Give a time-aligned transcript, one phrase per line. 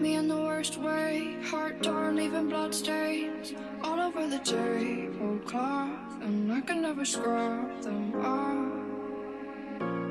[0.00, 1.36] me in the worst way.
[1.44, 3.52] Heart torn, leaving blood stains
[3.82, 8.72] all over the tablecloth, and I can never scrub them off.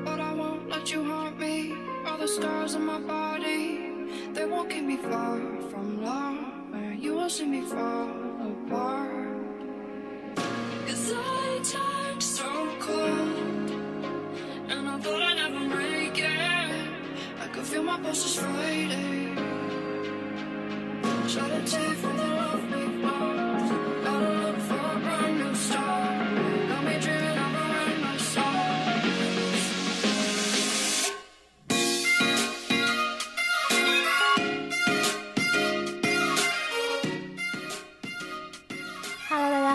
[0.04, 1.74] But I won't let you haunt me.
[2.06, 5.40] All the scars on my body, they won't keep me far
[5.70, 8.10] from love, and you will see me fall
[8.52, 9.10] apart.
[10.86, 13.70] Cause I turned so cold,
[14.70, 16.88] and I thought I'd never make it.
[17.42, 19.19] I could feel my pulses fading.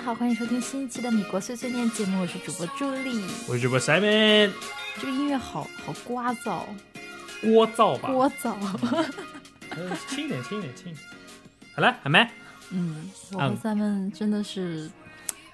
[0.03, 3.23] 好，欢迎收听新一期的米国碎碎念节目，我是主播朱莉。
[3.47, 4.51] 我是主播 Simon，
[4.99, 6.63] 这个音乐好好聒噪，
[7.41, 8.55] 聒噪吧，聒噪。
[9.69, 11.14] 呃轻一点，轻一点，轻一点。
[11.75, 12.25] 好了，还没？
[12.71, 14.89] 嗯，我嗯和咱们真的是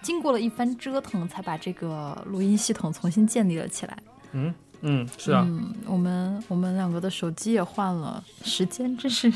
[0.03, 3.97] 经过了一番折腾，才把这个录音系统重新建立了起来。
[4.33, 9.33] 嗯嗯，是啊，嗯，我们我们两个的手机也换了，时间真是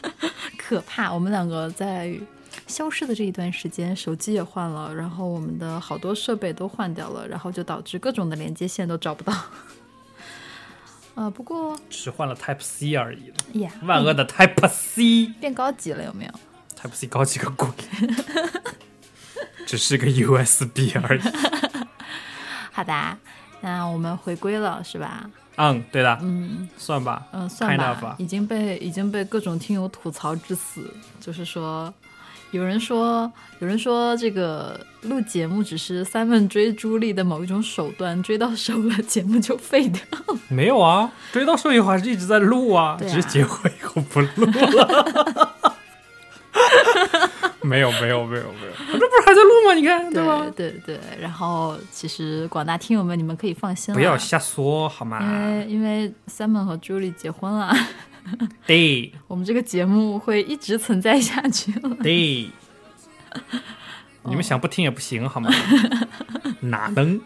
[0.58, 1.12] 可怕。
[1.12, 2.18] 我们两个在
[2.66, 9.32] 消失的这一段时间，手机也换了，然后我们的好多设备都换掉了，然后就导致各种的连接线都找不到。
[11.16, 16.30] 呃，不过只是换了 Type C 而已了，呀，万恶的 Type C，Type 变高级了有没有
[16.78, 17.68] ？Type？C 高级个鬼，
[19.66, 21.20] 只是个 USB 而已。
[22.70, 23.16] 好的，
[23.62, 25.28] 那我们回归了是吧？
[25.56, 31.92] 嗯，对的，嗯算吧，嗯，算吧已经被已经被各种听友吐槽致死，就是说。
[32.52, 40.00] 有人说，有人说这个录节目只是 Simon 追朱莉的某一种手段，追到手了，节目就废掉。
[40.48, 45.52] 没有啊，追到手以后还是一直在录啊，啊只是结婚以后不录了。
[47.62, 49.74] 没有没有没有没有，这不是还在录吗？
[49.74, 50.46] 你看对吧？
[50.54, 55.46] 对对，然后其实广大听友们，你们可以放心了，不要瞎说好吗因吗？
[55.48, 57.74] 为因为 Simon 和朱莉结婚了，
[58.66, 61.96] 对我们这个节目会一直存在下去了。
[62.02, 62.48] 对，
[64.24, 65.50] 你们想不听也不行好吗？
[66.60, 67.20] 哪能？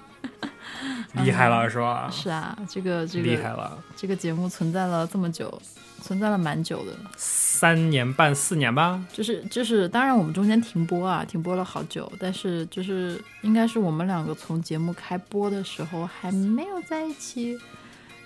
[1.25, 2.09] 厉害了是吧？
[2.13, 5.61] 是啊，这个这个厉害了，这个节目存在了这么久，
[6.01, 6.93] 存在了蛮久的。
[7.17, 9.05] 三年半四年吧。
[9.13, 17.59] 就是就是，当然我们中间停播啊，停播了好久，但是就是应该是我们两个从节目开播的时候还没有在一起，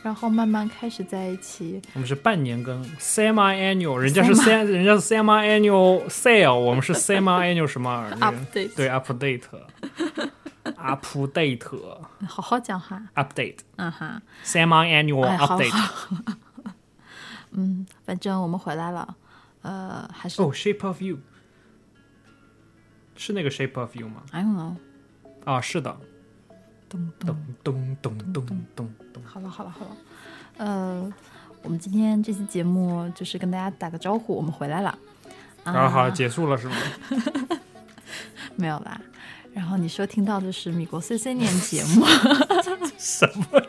[0.04, 1.80] 然后慢慢开始在一起。
[1.94, 9.44] 我们是半年更 semi annual，人家是 sem，人家是 semi annual sale，我们是 semi annual 什么 Update 对 update
[10.76, 11.98] update
[12.28, 15.72] 好好讲话，update 嗯哈，semi annual update。
[17.52, 19.16] 嗯，反正我们回来了，
[19.62, 21.16] 呃，还是、哦，shape of you
[23.16, 24.76] 是那个 shape of you 吗？I don't know，
[25.46, 25.96] 啊，是的，
[26.94, 29.22] 咚咚咚，咚咚咚咚咚。
[29.24, 29.96] 好了好了好了，
[30.58, 31.12] 呃，
[31.62, 34.96] 我们今天这期节目就是跟大家打个招呼，我们回来了。
[35.64, 36.76] 然后好啊结束了是吗？
[38.54, 39.00] 没有啦。
[39.52, 42.04] 然后你说听到的是米国碎碎念节目，
[42.98, 43.62] 什么？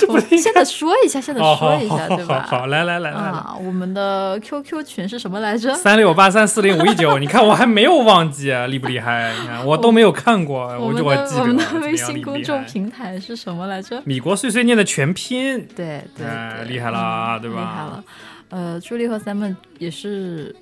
[0.08, 2.46] 我现在说一下，现在说一下，好对吧？
[2.48, 5.74] 好好，来来来啊，我们的 QQ 群是什么来着？
[5.74, 9.32] 三六八三四零五一九，你看我还没有忘记，啊厉不厉害？
[9.40, 14.02] 你看我都没有看过，我们就我记我们的微信公众平台是什么来着？
[14.04, 16.26] 米国碎碎念的全拼，对对
[16.66, 18.04] 厉害了嗯对吧厉害了。
[18.50, 20.54] 呃，朱莉和 Simon 也是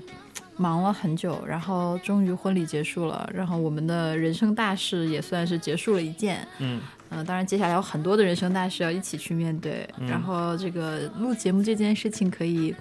[0.56, 6.46] 忙了很久，然后终于婚礼结束了，然后我们的人生大事也算是结束了一件。
[6.58, 6.80] 嗯，
[7.14, 12.74] 呃，当然接下来有很多的人生大事要一起去面对，嗯然后这个录节目这件事情可以，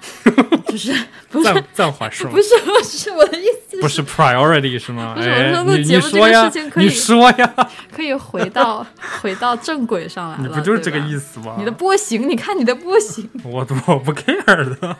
[0.66, 0.92] 就是
[1.30, 2.42] 不是暂暂缓是吗不？
[2.42, 5.14] 是不是我的意思不是 priority 是吗？
[5.16, 7.54] 不是哎我说录你节目这个你说呀事情可以你说呀，
[7.92, 8.84] 可以回到
[9.20, 10.98] 回到正轨上来了，你不就是这个？
[10.98, 11.54] 意思吗？
[11.58, 14.96] 你的波形，你看你的波形， 我我不 care 的。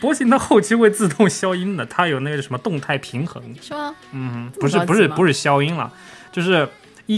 [0.00, 3.40] 波形它后期会自动消音的，它有那个什么动态平衡。
[3.60, 3.94] 是吗？
[4.10, 5.90] 嗯，不是不是不是消音了，
[6.32, 6.68] 就是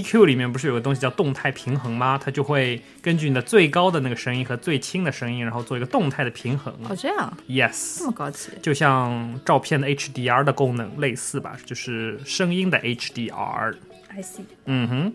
[0.03, 2.19] EQ 里面不是有个东西叫动态平衡吗？
[2.23, 6.75] 它就会根据你的最高的那个声音和最轻的声音，然后做一个动态的平衡。
[6.89, 13.77] 哦，这样 yes，这么高级，就像照片的 HDR 的功能类似吧，就是声音的 HDR。
[14.09, 14.43] I see。
[14.65, 15.15] 嗯哼，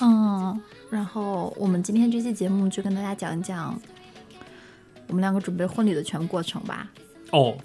[0.00, 0.60] 嗯，
[0.90, 3.80] 然后我们今天这期节目就跟大家讲一讲
[5.08, 6.88] 我们两个准备婚礼的全过程吧，
[7.32, 7.56] 哦，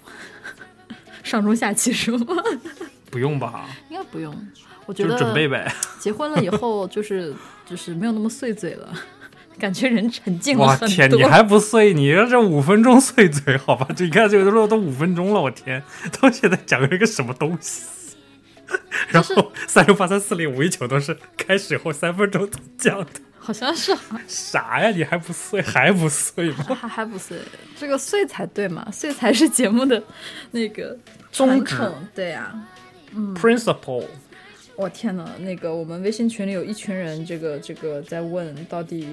[1.22, 2.34] 上中下期是吗？
[3.10, 4.34] 不用吧，应该不用，
[4.86, 5.70] 我觉就得准备呗。
[6.00, 7.34] 结婚了以后就是
[7.68, 8.88] 就是没有那么碎嘴了，
[9.58, 11.22] 感觉人沉静了很哇天，你。
[11.24, 11.92] 还不碎？
[11.92, 13.86] 你这这五分钟碎嘴好吧？
[13.94, 15.82] 这你看这个都都五分钟了，我天，
[16.20, 17.82] 到现在讲了一个什么东西？
[19.08, 23.06] 然后三六八三四零五一九都是开始后三分钟讲的，
[23.38, 24.90] 好像是啊啥呀？
[24.90, 25.62] 你还不碎？
[25.62, 26.64] 还不碎吗？
[26.80, 27.38] 还还不碎，
[27.78, 30.02] 这个碎才对嘛，碎才是节目的
[30.50, 30.98] 那个
[31.30, 31.76] 宗旨。
[32.12, 32.52] 对呀、
[33.36, 34.04] Principle，
[34.76, 39.08] 我天呐，那个我们微信群里有一群人，这个这个在问到底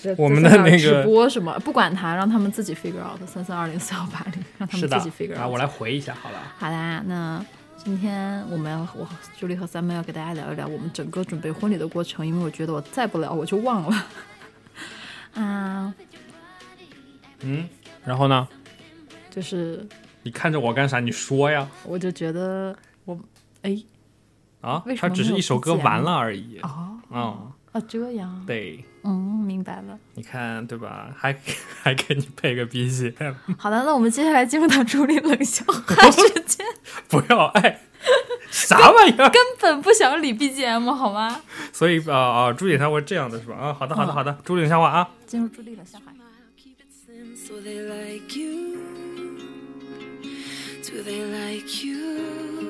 [0.00, 1.58] 这我们的那个直播什么？
[1.60, 3.20] 不管他，让他们自己 figure out。
[3.28, 5.40] 三三二零四幺八零，让他们自己 figure out。
[5.40, 6.38] 啊，我来回一下好了。
[6.58, 7.44] 好啦，那
[7.76, 9.06] 今天我们要我
[9.38, 14.06] 朱莉和三妹要给大家聊一聊我们整个准备婚礼的过程，因为我觉得我再不聊我就忘了。
[15.34, 15.94] 啊，
[17.40, 17.68] 嗯，
[18.04, 18.48] 然后呢？
[19.30, 19.86] 就是
[20.22, 20.98] 你看着我干啥？
[20.98, 21.68] 你说呀。
[21.84, 22.74] 我就觉得
[23.04, 23.16] 我
[23.62, 23.82] 哎
[24.60, 26.58] 啊为，什它只是一首歌完了而已。
[26.62, 27.20] 哦嗯，
[27.72, 29.10] 哦这样，对，嗯，
[29.46, 29.98] 明白了。
[30.14, 31.08] 你看对吧？
[31.16, 31.32] 还
[31.82, 36.64] 还给你配个 BGM， 好的，那我们接下来进入到朱莉冷笑话时间，
[37.08, 37.80] 不要爱，
[38.50, 39.28] 啥玩意儿？
[39.30, 41.40] 根本不想理 BGM 好吗？
[41.72, 43.56] 所以啊啊，朱莉他会这样的是吧？
[43.56, 45.08] 啊，好的好的嗯好的，朱莉笑话啊。
[45.26, 46.04] 进入朱莉冷笑话。
[46.56, 48.76] Keep it thin so they like you.
[50.82, 52.69] Do they like you?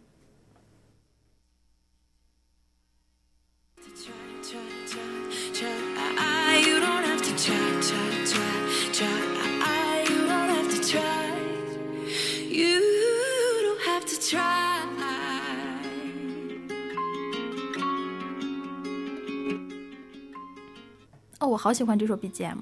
[21.39, 22.57] 哦，我好喜欢这首 BGM。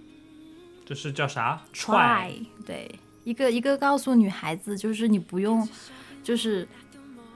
[0.85, 2.89] 这是叫啥 Try，对，
[3.25, 5.67] 一个一个告诉女孩子，就是你不用，
[6.23, 6.65] 就是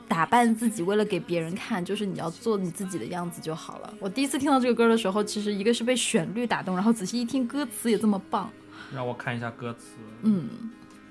[0.07, 3.93] 打扮自己，为了给别人看，就是你要做你自己的样子就好了。
[3.99, 8.51] 我第一次听到这个歌的时候，其实一个是被旋律打动，然后仔细一听歌词也这么棒。
[8.93, 9.95] 让我看一下歌词。
[10.21, 10.49] 嗯，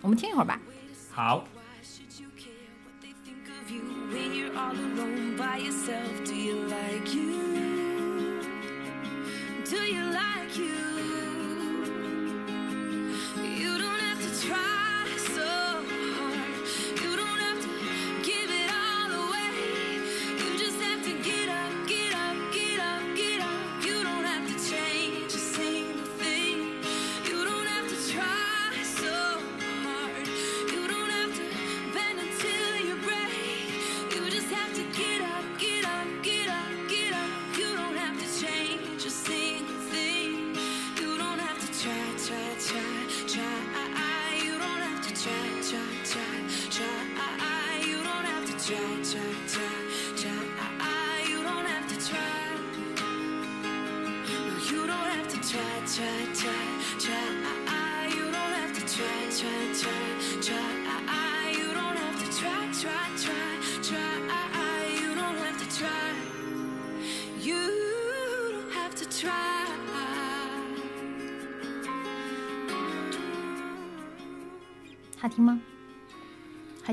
[0.01, 0.61] 我们听一会儿吧。
[1.11, 1.45] 好
[1.83, 2.51] ，Should you care
[2.85, 6.25] what they think of you when you're all alone by yourself?
[6.25, 7.32] Do you like you?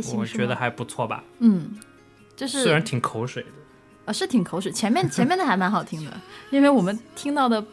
[0.02, 1.72] 还行，我觉得还不错吧，嗯，
[2.36, 3.50] 就是虽然挺口水的。
[4.06, 6.12] 呃是挺口水，前面前面的还蛮好听的，
[6.50, 7.64] 因为我们听到的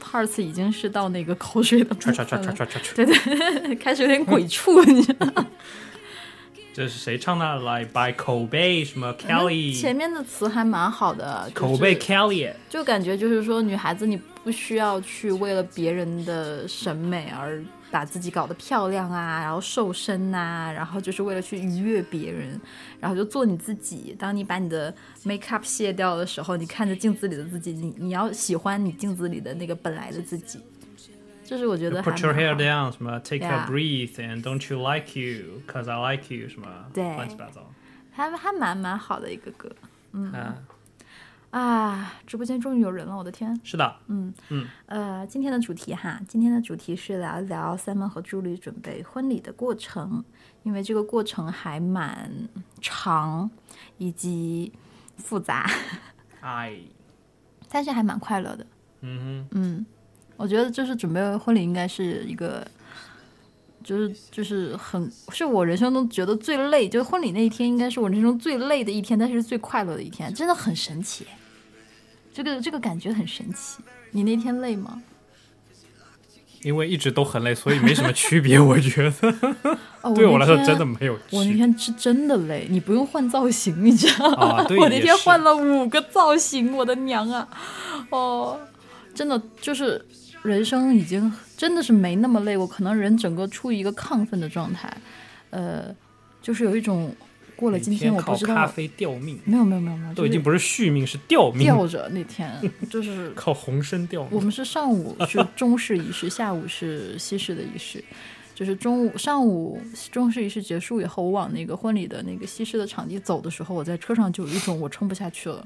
[0.00, 2.54] parts 已经是到那个口水的部分了，
[2.94, 5.46] 对对， 开始有点鬼畜，你知道吗？
[6.72, 7.56] 这是谁唱的？
[7.62, 17.60] 来 by 口碑什么 Kelly，前面的词还蛮好的，就是口碑 Kelly，就感觉就是说，女孩子你不需要去为了别人的审美而
[17.92, 22.60] 把自己搞得漂亮啊，然后瘦身呐、然后就是为了去愉悦别人，
[22.98, 24.16] 然后就做你自己。
[24.18, 30.58] 当你把你的 make up 卸掉的时候，你看着镜子里的自己，你你要喜欢你镜子里的那个本来的自己。
[31.44, 36.16] 就是我觉得 Put your hair down，什么 Take a Yeah breath and don't you like you cause I
[36.16, 37.70] like you，什么对乱七八糟。
[38.10, 39.70] 还还蛮蛮好的一个歌
[40.12, 40.56] 嗯，啊！
[42.26, 43.60] 直播间终于有人了，我的天！
[43.62, 50.24] 是的，嗯嗯呃，今天的主题哈，今天的主题是聊一聊 Simon 和朱莉准备婚礼的过程，
[50.62, 52.48] 因为这个过程还蛮
[52.80, 53.50] 长
[53.98, 54.72] 以及
[55.18, 55.70] 复杂，
[56.40, 56.78] 哎，
[57.68, 58.66] 但是还蛮快乐的。
[59.02, 59.84] 嗯嗯，
[60.38, 62.66] 我觉得就是准备婚礼应该是一个，
[63.84, 71.26] 就是就是很是我人生中觉得最累，就是婚礼那一天应该是我人生中最累的一天，但是是最快乐的一天，真的很神奇。
[72.32, 73.82] 这个这个感觉很神奇。
[74.10, 75.02] 你那天累吗？
[76.62, 78.60] 因为一直都很累，所以没什么区别。
[78.60, 79.34] 我觉得
[80.00, 81.52] 哦， 对我来说真的没有我那。
[81.54, 84.64] 天是真的累，你不用换造型，你知道吗？
[84.78, 87.48] 我那天换了五个造型，我的娘啊！
[88.10, 88.60] 哦，
[89.12, 90.04] 真的就是
[90.44, 94.96] 人生已经真的是没那么累，我可能人整个处于一个亢奋的状态，
[95.50, 95.92] 呃，
[96.40, 97.12] 就是有一种
[97.62, 102.50] 过了今天我不知道，咖啡吊命，没有没有没有没有，都已经不是续命，是吊命，吊着那天
[102.90, 104.30] 就是靠红参吊命。
[104.32, 108.02] 我们是上午是 中式仪式，下午是西式的仪式。
[108.54, 115.64] 就是中午上午中式仪式结束以后，我往那个婚礼的那个西式的场地走的时候，我在车上就有一种我撑不下去了。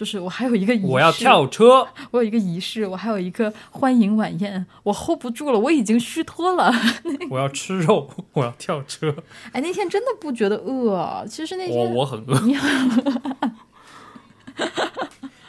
[0.00, 6.72] 就是我还有一个仪式，我要跳车， 我有一个仪式，我还有一个欢迎晚宴，我 hold 不住了，我已经虚脱了。
[7.28, 9.14] 我要吃肉， 我要跳车。
[9.52, 12.56] 哎，那天真的不觉得饿，其实那天我我很饿你，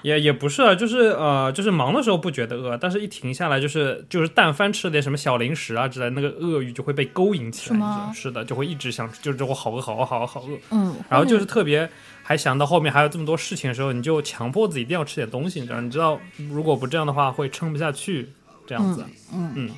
[0.02, 8.12] 也也不是啊，就是呃，就是忙的时候不觉得饿，但是一停下来，就是就是但凡吃点什么小零食啊之类，那个鳄鱼就会被勾引起来。
[8.14, 10.58] 是是的，就会一直想，就是我好饿，好饿，好饿，好饿。
[10.72, 11.90] 嗯，然后就是特别
[12.32, 15.82] 还想到后面还有这么多事情的时候，你就强迫自己一定要吃点东西，你知道？
[15.82, 16.18] 你知道
[16.50, 18.30] 如果不这样的话会撑不下去，
[18.66, 19.06] 这样子。
[19.34, 19.70] 嗯嗯，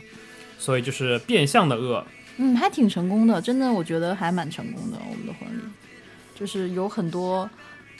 [0.60, 2.06] 所以就是变相的饿。
[2.38, 5.00] 嗯，还挺成功的，真的，我觉得还蛮成功的。
[5.10, 5.62] 我们的婚礼
[6.36, 7.50] 就是有很多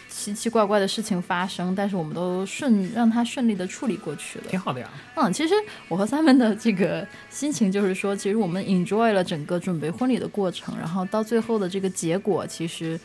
[0.08, 4.46] 奇奇怪怪的事情发生，但是我们都顺让它顺利的处理过去了。
[4.50, 4.88] 挺好的呀。
[5.16, 5.56] 嗯，其实
[5.88, 13.00] 我和 Simon 的这个心情就是说，其实我们 enjoy 了整个准备婚礼的过程，然后到最后的这个结果，其实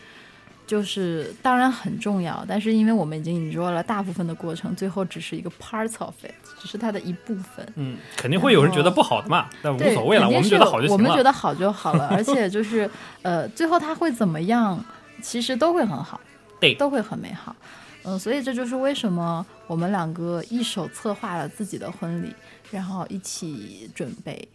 [0.69, 7.67] 就是当然很重要，但是因为我们已经 enjoy 了大部分的过程，最后只是一个 part of it，只是它的一部分。
[7.77, 10.93] 嗯，肯定会有人觉得不好的嘛，但无，所谓了，我们觉得好就行了。
[10.93, 12.89] 我们觉得好就好了， 而且就是
[13.23, 14.79] 呃，最后它会怎么样，
[15.23, 16.21] 其实都会很好，
[16.61, 17.57] 对都会很美好。
[18.05, 22.35] 嗯，所以这就是为什么我们两个一手策划了自己的婚礼，
[22.71, 24.49] 然后一起准备，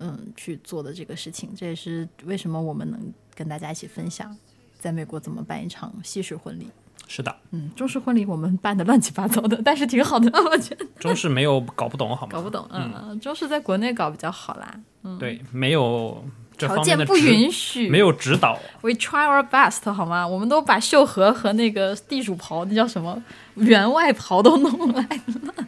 [0.00, 1.54] 嗯，去做的这个事情。
[1.56, 3.00] 这也是为什么我们能
[3.34, 4.36] 跟大家一起分享，
[4.82, 6.68] 在美国怎么办一场西式婚礼。
[7.06, 12.32] 是的，嗯，中式婚礼我们办的乱七八糟的，但是挺好的，我觉得中式没有搞不懂好吗？
[12.32, 12.66] 搞不懂。
[12.72, 14.74] 嗯，中式在国内搞比较好啦，
[15.04, 16.24] 嗯对，没有
[16.56, 18.58] 这条方面件不允许，没有指导。
[18.80, 20.26] We try our best，好吗？
[20.26, 23.22] 我们都把秀禾和那个地主袍，那叫什么
[23.54, 25.66] 员外袍都弄来了。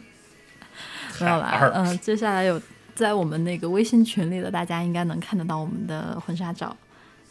[1.21, 2.59] 没有啦，嗯、接下来有
[2.95, 6.75] 在我们那个微信群里的，大家应该能看得到我们的婚纱照。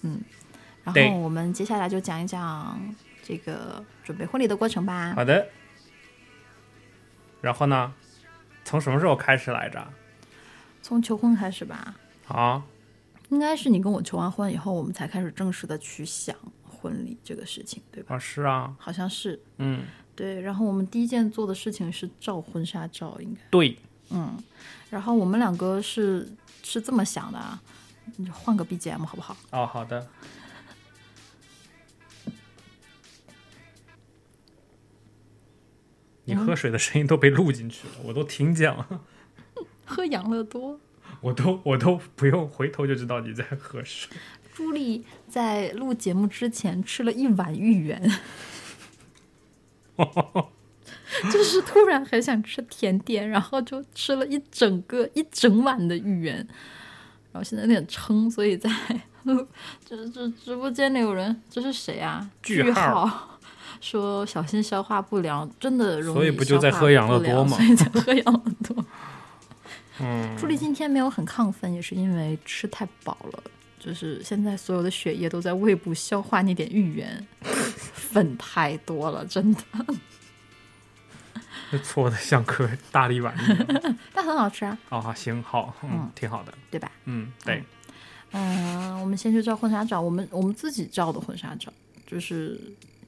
[0.03, 0.21] 嗯，
[0.85, 2.79] 然后我们接下来就讲一讲
[3.23, 5.13] 这个准备婚礼的过程吧。
[5.15, 5.47] 好的。
[7.41, 7.93] 然后呢？
[8.67, 9.87] 从什么时候开始来着？
[10.81, 11.95] 从求婚开始吧，
[12.29, 12.63] 啊，
[13.29, 16.35] 应该是你跟我求完婚以后，我们才开始正式的去想
[16.67, 18.15] 婚礼这个事情，对吧？
[18.15, 19.85] 啊是啊，好像是嗯，
[20.17, 20.41] 对。
[20.41, 23.41] 然后我们第一件做的事情是照婚纱照，应该。
[23.51, 23.77] 对，
[24.09, 24.43] 嗯，
[24.89, 26.27] 然后我们两个是
[26.63, 27.61] 是这么想的啊，
[28.17, 29.37] 你就换个 BGM 好不好？
[29.51, 30.07] 哦，好的。
[36.25, 39.03] 你喝水的声音都被录进去了，我都听见了，
[39.85, 40.81] 喝养乐多。
[41.21, 44.15] 我都我都不用回头就知道你在喝水。
[44.53, 48.11] 朱莉在录节目之前吃了一碗芋圆，
[51.33, 56.37] 就是突然很想吃甜点，然后就吃了一整个一整碗的芋圆，
[57.33, 58.71] 然后现在有点撑，所以在
[59.25, 59.47] 录
[59.85, 62.31] 这这直播间里有人，这是谁啊？
[62.43, 63.34] 句号
[63.85, 68.85] 说小心消化不良，真的容易所以不就在喝养乐多吗所以在喝养乐多。
[70.01, 73.43] 嗯，朱莉今天没有很亢奋，也是因为吃太饱了，
[73.79, 77.27] 就是现在所有的血液都在胃部消化那点芋圆，
[77.93, 79.63] 粉太多了，真的，
[81.71, 83.97] 这搓的像颗大力丸一样。
[84.15, 86.91] 但很好吃啊，哦，好行好，嗯嗯，挺好的，对吧？
[87.05, 87.63] 嗯，对，
[88.33, 91.73] 嗯、我们先去照婚纱照，我们我们自己照的婚纱照，
[92.05, 92.59] 就是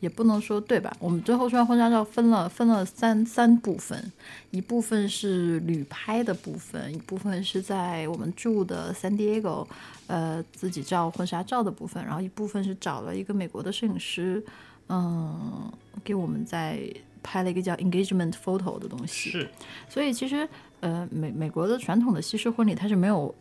[0.00, 0.95] 也不能说对吧？
[0.99, 4.12] 我们最后穿婚纱照分了分了三三部分，
[4.50, 9.67] 一部分是旅拍的部分，一部分是在我们住的 San Diego，
[10.07, 14.45] 呃，自己照婚纱照的部分，然后一部分是找了一个美国的摄影师，
[14.88, 15.73] 嗯，
[16.05, 16.81] 给我们在
[17.23, 19.31] 拍了一个叫 engagement photo 的东西。
[19.31, 19.49] 是，
[19.88, 20.49] 所以其实
[20.81, 23.35] 呃，美美国的传统的西式婚礼它是没有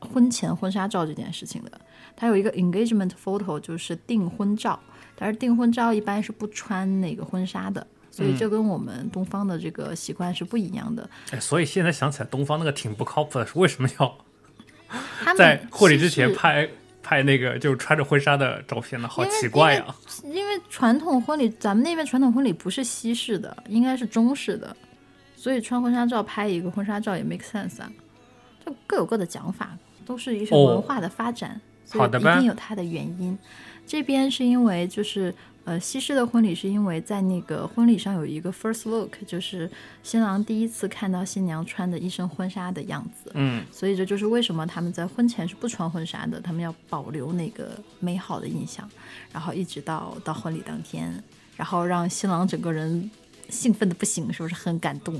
[0.00, 1.80] 婚前婚纱照这件事情的，
[2.14, 4.78] 它有一个 engagement photo，就是订婚照，
[5.18, 7.86] 但是订婚照一般是不穿那个婚纱的。
[8.10, 11.08] 所以这跟我们东方的这个习惯是不一样的。
[11.30, 14.18] 哎，所以现在想起来，东方那个挺不靠谱的，是为什么要
[15.36, 16.68] 在婚礼之前拍
[17.00, 19.06] 拍那个就是穿着婚纱的照片呢？
[19.06, 19.94] 好奇怪呀、
[20.24, 24.76] 因为传统婚礼，咱们那边传统婚礼不是西式的，应该是中式的，
[25.36, 27.88] 所以穿婚纱照拍一个婚纱照也 make sense 啊，
[28.66, 33.38] 就各有各的讲法，都是一种哦文化的发展，所以一定有它的原因。
[33.88, 39.68] 这边是因为就是呃西式的婚礼是因为在那个婚礼上有一个 first look，就是
[40.02, 48.88] 新郎第一次看到新娘穿的一身婚纱的样子，嗯，所以这就是为什么他们在婚前是不穿婚纱的，他们要保留那个美好的印象，
[49.32, 51.24] 然后一直到到婚礼当天，
[51.56, 53.10] 然后让新郎整个人
[53.48, 55.18] 兴奋的不行，是不是很感动？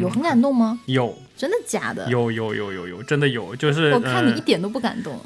[0.00, 0.78] 有很感动吗？
[0.86, 2.08] 有真的假的？
[2.08, 5.18] 有有有有有，真的有，就是我看你呃一点都不感动。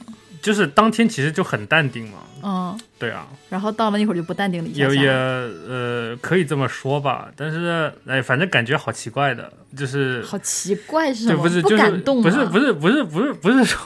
[0.44, 5.08] 就是当天其实就很淡定嘛，嗯，对啊，然后到了那会儿就不淡定了一下也也。
[5.10, 11.36] 呃可以这么说吧，但是哎，反正感觉好奇怪的，就是好奇怪是什么？
[11.36, 13.80] 就不是就是感动不是不是不是不是不是说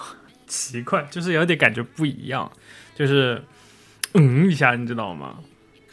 [0.49, 2.50] 奇怪， 就是有点感觉不一样，
[2.97, 3.41] 就是
[4.15, 5.37] 嗯一下，你知道吗？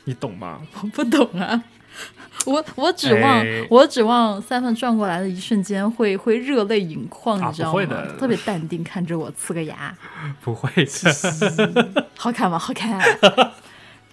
[0.05, 0.61] 你懂吗？
[0.81, 1.61] 我不懂啊。
[2.45, 7.85] 我我指望、哎我指望三分转过来的一瞬间会会热泪盈眶，啊你知道吗？
[8.19, 9.95] 特别淡定看着我呲个牙，
[10.41, 12.59] 不会的， 好看吗？
[12.59, 13.01] 好看，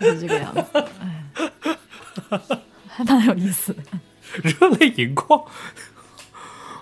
[0.00, 2.38] 就是这个样子，哎，
[2.88, 3.82] 还蛮有意思的。
[4.42, 5.44] 热泪盈眶，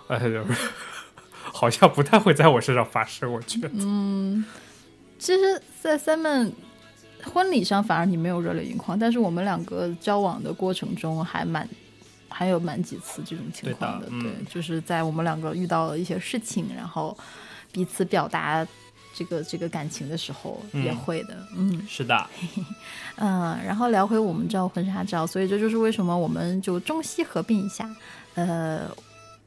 [0.07, 0.45] 哎呀，
[1.43, 3.69] 好像不太会在我身上发生，我觉得。
[3.75, 4.45] 嗯
[5.19, 6.53] 其实，在 Simon
[7.25, 11.69] 婚礼上，反而你没有热泪盈眶，但是我们两个交往的过程中还蛮。
[12.33, 14.23] 还有蛮几次这种情况的，对的嗯。
[14.23, 17.15] 对，就是在我们两个遇到了一些事情，然后
[17.73, 18.65] 彼此表达
[19.13, 21.85] 这个这个感情的时候，也嗯会的，嗯。
[21.89, 22.27] 是的，
[23.19, 27.91] 嗯，然后聊回我们照婚纱照，所以这就是为什么我们就中西合并一下，
[28.35, 28.89] 呃，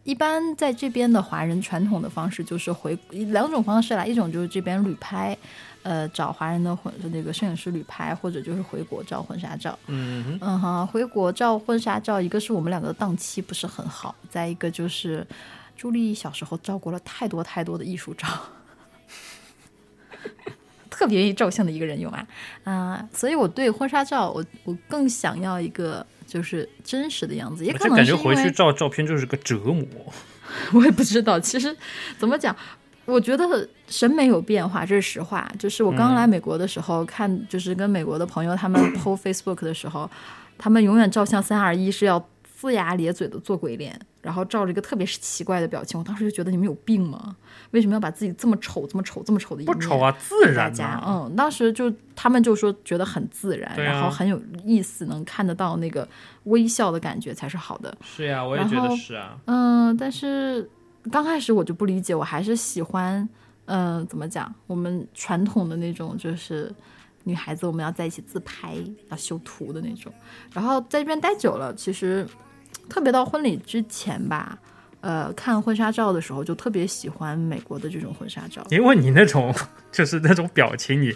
[0.04, 5.36] 一般在这边的华人传统的方式就是回两种方式啦，一种就是这边旅拍，
[5.84, 9.78] 呃，找华人的婚那个摄影师旅拍，或者就是回国照婚纱照。
[9.88, 15.28] 嗯哼，回国照婚纱照，一个是我们两个的档期不是很好，再一个就是
[15.78, 18.28] 朱莉小时候照过了太多太多的艺术照。
[20.89, 22.26] 特别愿意照相的一个人有吗？
[22.63, 29.86] 啊、所以我对婚纱照，我我更想要一个就是真实的样子，也可能感觉回去照照片就是个折磨。
[30.72, 31.76] 我也不知道，其实
[32.19, 32.56] 怎么讲，
[33.06, 35.50] 我觉得审美有变化，这是实话。
[35.60, 40.10] 就是我刚来美国的时候，看就是跟美国的朋友他们 PO Facebook 的时候，
[40.58, 42.20] 他们永远照相三二一是要
[42.62, 46.00] 龇牙咧嘴的做鬼脸，然后照着一个特别奇怪的表情。
[46.00, 47.36] 我当时就觉得你们有病吗？
[47.72, 50.86] 为什么要把自己这么丑、这么丑、这么丑的一面不丑啊，自给大然家？
[50.86, 51.04] 啊。
[51.06, 56.08] 嗯，当时就他们就说觉得很自然，啊然后很有意思，能看得到那个
[56.46, 57.94] 微笑的感觉才是好的。
[58.02, 59.38] 是呀，我也觉得是啊。
[59.46, 60.70] 嗯，但是
[61.12, 63.28] 刚开始我就不理解，我还是喜欢，
[63.66, 64.54] 嗯、怎么讲？
[64.68, 66.74] 我们传统的那种，就是
[67.24, 68.76] 女孩子我们要在一起自拍，
[69.10, 70.12] 要修图的那种。
[70.54, 72.26] 然后在这边待久了，其实
[72.89, 74.58] 特别到婚礼之前吧，
[75.02, 78.66] 呃，看婚纱照的时候就特别喜欢美国的这种婚纱照。
[78.70, 79.54] 因为你那种
[79.92, 81.13] 就是那种表情你，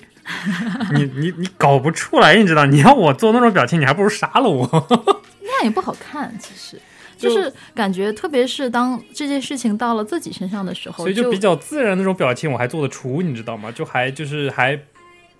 [0.93, 2.65] 你你你搞不出来，你知道？
[2.65, 4.67] 你要我做那种表情，你还不如杀了我。
[5.41, 6.77] 那样也不好看，其实。
[7.17, 13.71] 就是感觉，特别是当这件事情到了自己身上的时候，所以就比较自然那种表情，我还做得出，你知道吗？
[13.71, 14.79] 就还就是还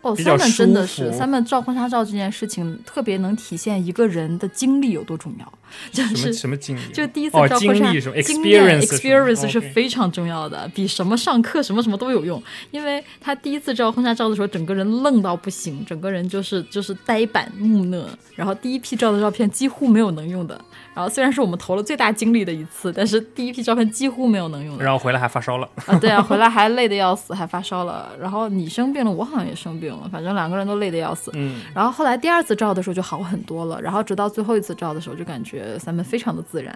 [0.02, 5.54] 哦比较，Simon 真的是 Simon 照婚纱照这件事情，特别能体现一个人的经历有多重要。
[5.92, 12.42] 就什么是什么经历，就第一次哦照婚纱，经历什么经验 experience 是非常重要的，比什么上课什么什么都有用。
[12.72, 18.08] 因为他第一次照婚纱照的时候，整个人愣到不行，整个人就是就是呆板木讷。
[18.36, 20.60] 然后第一批照的照片几乎没有能用的。
[20.98, 24.84] 然后虽然是我们投了最大精力的一次，但是第一批照片几乎没有能用的。
[24.84, 25.70] 然后回来还发烧了。
[25.86, 28.10] 啊，对啊，回来还累得要死，还发烧了。
[28.20, 31.30] 然后你生病了，我好像也生病了，反正两个人都累得要死。
[31.36, 36.76] 嗯，然后后来第二次照的时候就好很多了，然后直到最后一次照的时候，就感觉咱们非常的自然，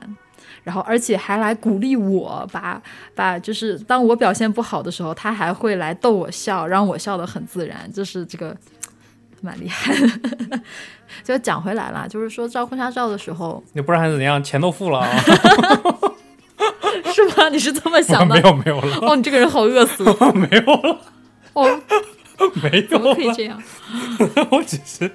[0.64, 2.80] 然后而且还来鼓励我，把
[3.16, 8.56] 把就是当我表现不好的时候，他还会来逗我笑，让我笑得很自然，就是这个
[9.42, 10.60] 蛮厉害的。
[11.24, 14.42] 就讲回来了，就是说照婚纱照的时候，你不然还是怎样？
[14.44, 15.10] 钱都付了啊？
[17.14, 17.50] 是吗？
[17.50, 18.36] 你是这么想的？
[18.42, 21.02] 没有没有了，哦，你这个人好恶俗没有了，
[21.54, 21.82] 哦，
[22.62, 23.14] 没有怎么。
[23.14, 23.62] 可以这样？
[24.52, 25.12] 我只是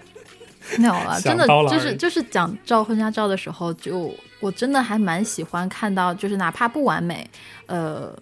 [0.78, 7.28] 没有了，真的就是就是讲照婚纱照的时候，就我真的还蛮喜欢看到，就是哪怕不完美，
[7.66, 8.14] 呃，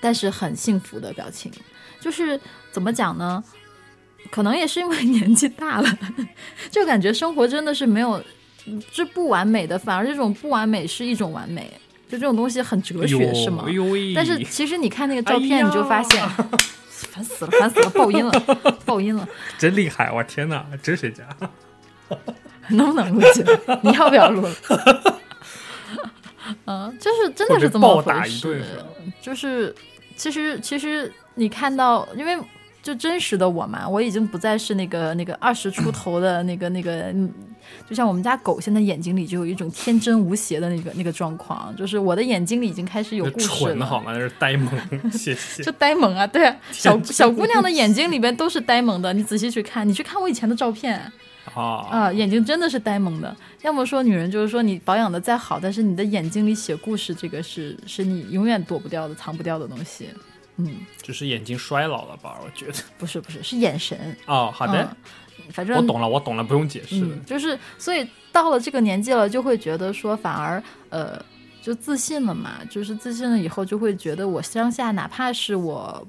[0.00, 1.50] 但是很幸福的表情。
[2.00, 2.38] 就是
[2.70, 3.42] 怎么讲呢？
[4.32, 5.98] 可能也是因为 年纪大了，
[6.70, 8.18] 就感觉生活真的是没有
[8.90, 11.70] 这不完美的，反而这种不完美是一种完美，
[12.08, 13.66] 就这种东西很哲学，是吗！
[14.14, 16.26] 但是其实你看那个照片，你就发现，
[16.88, 18.32] 烦死了，烦死了，爆音了，
[18.86, 21.24] 爆音了， 真厉害，我天哪，哲学家！
[22.70, 23.78] 能不能录起来？
[23.82, 24.54] 你要不要录了？
[26.64, 28.64] 嗯，就是真的是这么回事是，
[29.20, 29.74] 就是
[30.16, 32.38] 其实其实你看到，因为
[32.82, 37.32] 就真实的我嘛，我已经不再是那个那个二十出头的那个那个，嗯
[37.88, 43.86] 就像我们家狗现在眼睛里就有一种天真无邪的那个那个状况，就是我的眼睛里已经开始有故事了。
[43.86, 44.12] 好吗？
[44.12, 44.68] 那是呆萌，
[45.12, 45.70] 谢谢 就。
[45.72, 49.12] 呆萌啊，对啊，小小姑娘的眼睛里边都是呆萌的。
[49.12, 51.00] 你仔细去看，你去看我以前的照片
[51.54, 53.34] 啊，啊，眼睛真的是呆萌的。
[53.62, 60.08] 要么说女人就是说你保养的再好，但是你的眼睛里写故事，这个是是你永远躲不掉的、藏不掉的东西。
[60.56, 62.38] 嗯，只是眼睛衰老了吧？
[62.44, 62.74] 我觉得。
[62.98, 64.16] 不是不是，是眼神。
[64.26, 64.96] 哦，好的，
[65.38, 67.06] 嗯，反正我懂了，我懂了，不用解释。
[67.26, 71.22] 就是所以到了这个年纪了，就会觉得说反而呃
[71.62, 76.06] 就自信了嘛，就是自信了以后就会觉得我乡下哪怕是我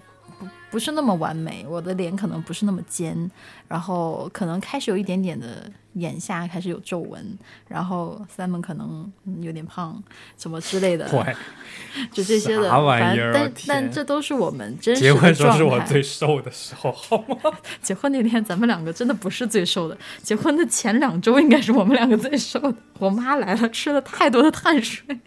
[0.74, 3.30] 不不是那么完美，我的脸可能不是那么尖，
[3.68, 10.04] 然后可能开始有一点点的眼下开始有皱纹，然后 Simon 可能嗯有点胖
[10.36, 11.36] 什么之类的，喂，
[12.12, 17.38] 就这些的，反正但意儿我天但这都是我们真实结的状婚时候是我态最瘦的时候，好吗？
[17.84, 19.96] 结婚那天，咱们两个真的不是最瘦的。
[20.24, 22.76] 结婚的前两周应该是我们两个最瘦的。
[22.98, 25.20] 我妈来了，吃了太多的碳水。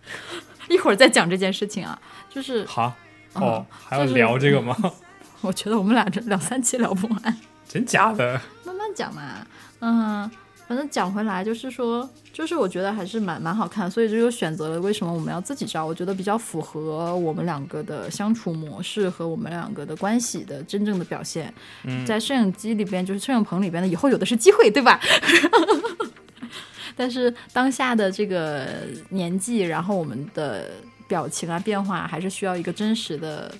[0.68, 3.05] 一会儿再讲这件事情啊，就是好，嗯
[3.40, 4.76] 哦，还要聊这个吗？
[5.42, 7.36] 我觉得我们俩这两三期聊不完，
[7.68, 8.40] 真假的？
[8.64, 9.46] 慢慢讲嘛。
[9.80, 10.28] 嗯，
[10.66, 21.52] 反正讲回来就是说，就是我觉得还是蛮蛮好看，所以这就选择了为什么我们要自己照，我觉得比较符合我们两个的相处模式和我们两个的关系的真正的表现。
[21.84, 24.98] 嗯在摄影机里边，就是摄影棚里边的，以后有的是机会，对吧？
[26.96, 28.66] 但是当下的这个
[29.10, 30.70] 年纪，然后我们的
[31.08, 33.52] 表情啊变化，还是需要一个真实的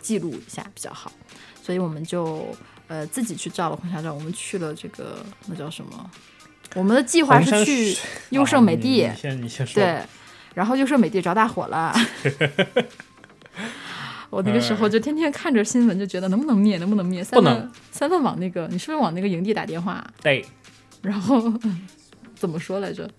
[0.00, 1.12] 记录一下比较好，
[1.62, 2.46] 所以我们就
[2.88, 6.10] 呃自己去照了婚纱照，我们去了这个那叫什么？
[6.74, 7.96] 我们的计划是去
[8.30, 9.82] 优胜美地，啊你你先你先说。
[9.82, 10.00] 对，
[10.54, 11.92] 然后优胜美地着大火了。
[14.30, 17.24] 我那个时候就天天看着新闻，就觉得能不能灭，能不能灭？
[17.24, 20.06] 三不能万三万往那个，你是不是往那个营地打电话？
[20.22, 20.46] 对，
[21.02, 21.52] 然后
[22.36, 23.10] 怎么说来着？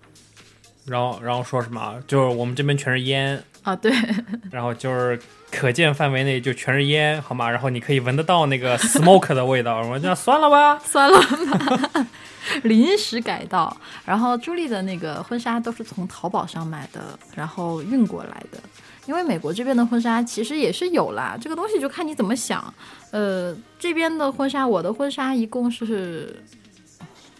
[0.86, 2.02] 然后然后说什么？
[2.06, 3.92] 就是我们这边全是烟，啊，对，
[4.50, 5.18] 然后就是
[5.50, 7.48] 可见范围内就全是烟，好吗？
[7.48, 9.80] 然后你可以闻得到那个 smoke 的味道。
[9.82, 12.06] 我就算了吧，算了吧，
[12.64, 13.76] 临时改道。
[14.04, 18.58] 然后朱莉的那个婚纱都是从淘宝上买的，然后运过来的。
[19.06, 22.72] 因为美国这边的婚纱其实也是有啦，这个东西就看你怎么想。
[23.10, 26.40] 呃，这边的婚纱，我的婚纱一共是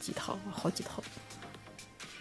[0.01, 1.03] 几套，好几套。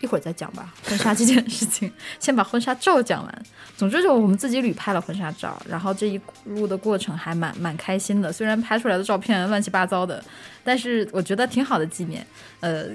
[0.02, 3.44] 一会儿再讲吧， 婚纱这件事情， 先把婚纱照讲完。
[3.78, 10.24] 总之就我们自己旅拍了婚纱照，然后这一路的过程还蛮蛮开心的，虽然拍出来的照片乱七八糟的，
[10.64, 12.26] 但是我觉得挺好的纪念。
[12.60, 12.86] 呃，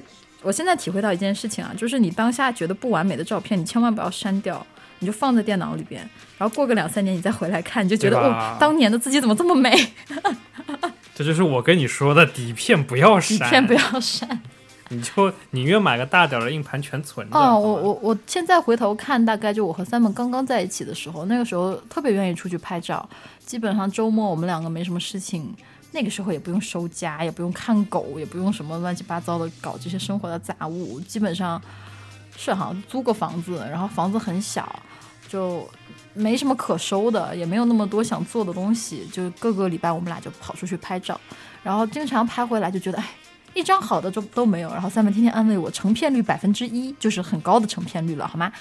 [0.43, 4.65] 我现在体会到一件事情啊，就是你当下觉得不完美的照片，你千万不要删掉，
[5.01, 6.01] 你就放在电脑里边，
[6.39, 9.75] 然后过个两三年你再回来看，你就觉得哦，当年的自己怎么这么美？
[11.17, 14.41] 这就是我跟你说的，底片不要删，底片不要删。
[14.89, 17.37] 你就宁愿买个大点儿的硬盘全存着。
[17.37, 23.09] 哦，我我我现在回头看，大概就我和 Simon 刚刚在一起的时候，那个时候特别愿意出去拍照，
[23.45, 25.53] 基本上周末我们两个没什么事情，
[25.91, 31.61] 那个时候也不用收家，也不用看狗，也不用什么乱七八糟的搞这些生活的杂物，基本上
[32.37, 34.81] 是好像租个房子，然后房子很小，
[35.29, 35.69] 就
[36.15, 41.21] 没什么可收的，也没有那么多想做的东西，就各个礼拜我们俩就跑出去拍照，
[41.65, 43.05] 然后经常拍回来就觉得，哎。
[43.57, 48.53] 一张好的都都没有，然后 Simon 天天安慰我，成片率百分之一，就是很高的成片率了，好吗？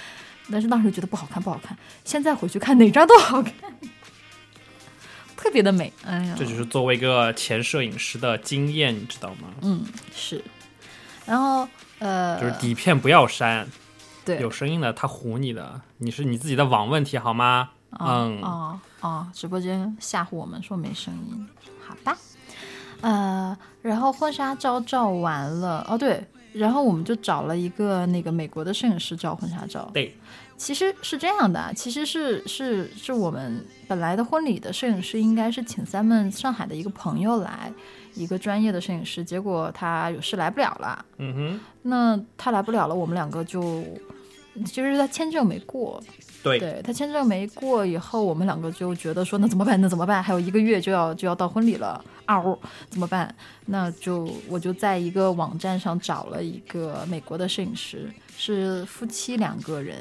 [0.50, 1.76] 但是当时觉得不好看，不好看。
[2.02, 3.52] 现在回去看哪张都好看，
[5.36, 5.92] 特别的美。
[6.04, 9.48] 哎呀，这就是作为一个前摄影师的经验，你知道吗？
[9.60, 10.42] 嗯是。
[11.26, 13.68] 然后呃，就是底片不要删，
[14.24, 17.68] 对有声音的他唬你的，你是你自己的网问题好吗？
[17.98, 21.46] 嗯，哦哦，直播间吓唬我们说没声音，
[21.86, 22.16] 好吧。
[23.06, 26.20] 呃，然后婚纱照照完了，哦对，
[26.52, 29.88] 然后我们就找了一个那个美国的摄影师照婚纱照。
[29.94, 30.12] 对，
[30.56, 37.72] 其实是这样的啊，其实是是是我们本来的婚礼的摄影师应该是请咱们上海的一个朋友来，
[38.14, 41.04] 一个专业的摄影师，结果他有事来不了了。
[41.18, 43.84] 嗯哼，那他来不了了，我们两个就
[44.64, 46.02] 其实他签证没过，
[46.58, 49.80] 对他签证没过以后，我们两个就觉得说那怎么办？
[49.80, 50.22] 那怎么办？
[50.22, 53.34] 还有一个月就要就要到婚礼了，嗷，怎么办？
[53.66, 59.96] 那就我就在一个网站上找了一个美国的摄影师，是夫妻两个人，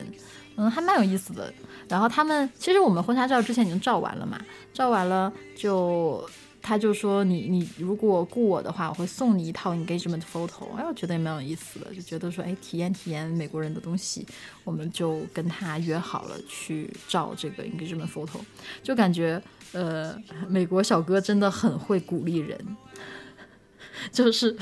[0.56, 1.54] 嗯，还蛮有意思的。
[1.88, 4.40] 然后他们其实我们婚纱照之前已经照完了嘛，
[4.74, 6.24] 照完了就。
[6.68, 10.76] 他就说你你如果雇我的话，我会送你一套 engagement photo。
[10.76, 14.26] 哎，我觉得也蛮有意思的，就觉得说哎，体验体验美国人的东西，
[14.64, 18.40] 我们就跟他约好了去照这个 engagement photo。
[18.82, 19.40] 就感觉
[19.74, 22.60] 呃，美国小哥真的很会鼓励人，
[24.12, 24.58] 就是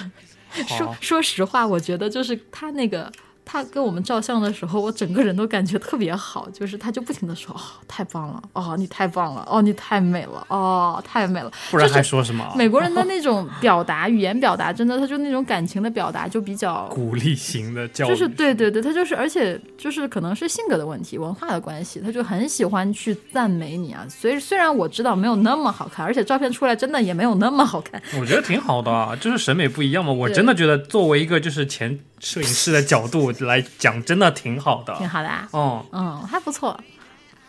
[0.68, 3.10] 说说实话，我觉得就是他那个。
[3.54, 12.52] 他跟我们照相的时候，我整个人都感觉特别好，就是他就不停的说：“哦，太棒了，哦，你太棒了，哦，你太美了，哦，太美了。”不然还说什么？
[12.56, 24.04] 美国人的那种表达，语言表达，真的，他就那种感情的表达就比较 鼓励型的教育，就是对对对，他就是，而且就是可能是性格的问题，文化的关系，他就很喜欢去赞美你啊。
[24.10, 30.12] 所以虽然我知道没有那么好看，而且照片出来真的也没有那么好看，我觉得挺好的啊，就是审美不一样嘛。
[30.12, 33.31] 我真的觉得作为一个就是前摄影师的角度。
[33.41, 36.79] 来讲真的挺好的，挺好的啊，嗯嗯，还不错。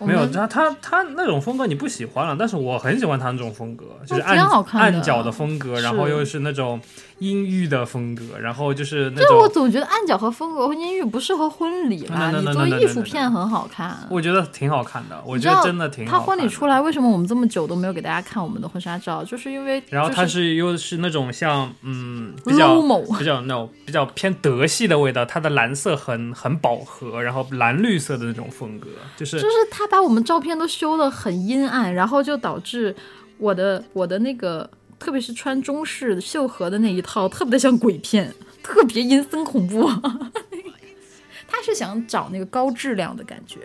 [0.06, 4.38] 没有他他他那种风格你不喜欢了，但是我很喜欢他那种风格，就是暗
[4.72, 6.80] 暗角的风格，然后又是那种。
[7.20, 9.38] 阴郁的风格，然后就是那种。
[9.38, 12.28] 我总觉得暗角和风格和阴郁不适合婚礼嘛。
[12.32, 13.96] 你做艺术片很好看。
[14.10, 16.04] 我觉得挺好看的，我觉得真的挺。
[16.04, 19.22] 他婚礼出来，为什么我们这么久都没有给大家看我们的婚纱照？
[19.22, 19.80] 就是因为。
[19.90, 22.82] 然后他是又是那种像嗯比较
[23.16, 32.92] 比较那种比较偏德系的味道，它的蓝色很很饱和，然后蓝绿色的那种风格，就是就是他把我们照片都修的很阴暗，然后就导致
[33.38, 34.68] 我的我的那个。
[34.96, 39.86] 特别是穿中式秀禾的那一套，特别的像鬼片， 特别阴森恐怖。
[41.46, 43.60] 他是想找那个高质量的感觉，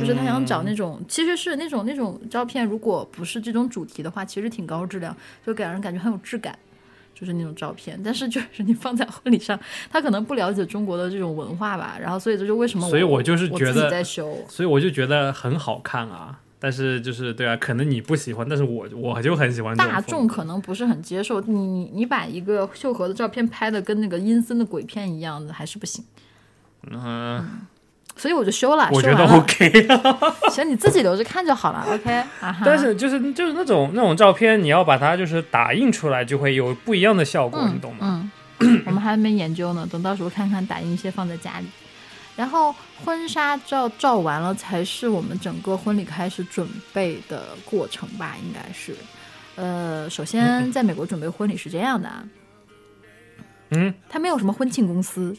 [0.00, 5.14] 就是他想找那种，其实是那种那种照片，如果不是这种主题的话，其实挺高质量，
[5.46, 6.58] 就给人感觉很有质感，
[7.18, 7.98] 就是那种照片。
[8.04, 9.58] 但是就是你放在婚礼上，
[9.90, 16.40] 他可能不了解中国的这种文化吧，然后所以这就为什么，所以我就是觉得在修，所以我就觉得很好看啊。
[16.60, 19.76] 但是就是对啊，可能你不喜欢，但是我我就很喜欢。
[19.76, 26.04] 大众可能不是很接受你你你把一个秀禾的照片拍的跟那个阴森的鬼片一样的，还是不行。
[26.90, 27.60] 嗯，
[28.18, 28.90] 所以我就修了。
[28.92, 29.70] 我觉得 OK。
[30.50, 31.86] 行，你自己留着看就好了。
[31.90, 32.22] OK。
[32.64, 37.98] 但是就是就是那种那种照片，你要把它就是打印出来，就会有不一样的效果，你懂吗？
[38.02, 38.30] 嗯。
[38.86, 41.66] 我们还没研究呢，等到时候看看打印一些放在家里。
[42.34, 48.36] 然后婚纱照照完了，才是我们整个婚礼开始准备的过程吧？
[48.40, 48.94] 应该是，
[49.56, 52.24] 呃，首先在美国准备婚礼是这样的啊，
[53.70, 55.36] 嗯，他没有什么婚庆公司，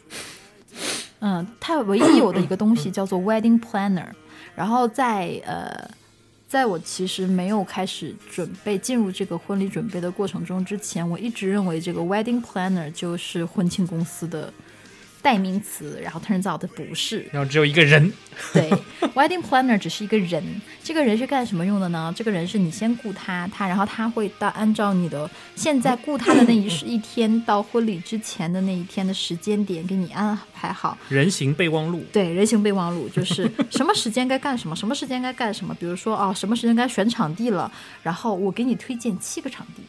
[1.20, 4.10] 嗯，他唯一有的一个东西 叫做 wedding planner。
[4.56, 5.90] 然后在呃，
[6.48, 14.52] 在我其实没有开始准备进入这个婚礼准备的过程中之前，我一直认为这个 wedding planner 就是婚庆公司的。
[15.22, 18.12] 代名词，然后 turns out 不是，然后只有一个人。
[18.54, 18.70] 对
[19.14, 20.42] ，wedding planner 只是一个人，
[20.82, 22.14] 这个人是干什么用的呢？
[22.16, 32.04] 这个人是你先雇他，他然后他会到按照你的现在雇他的那一一天到婚礼之前的那一天的时间点给你安排好人形备忘录。
[32.14, 35.74] 对，人形备忘录就是什么时间该干什么，什么时间该干什么。
[35.74, 37.70] 比如说哦，什么时间该选场地了，
[38.02, 39.84] 然后我给你推荐七个场地。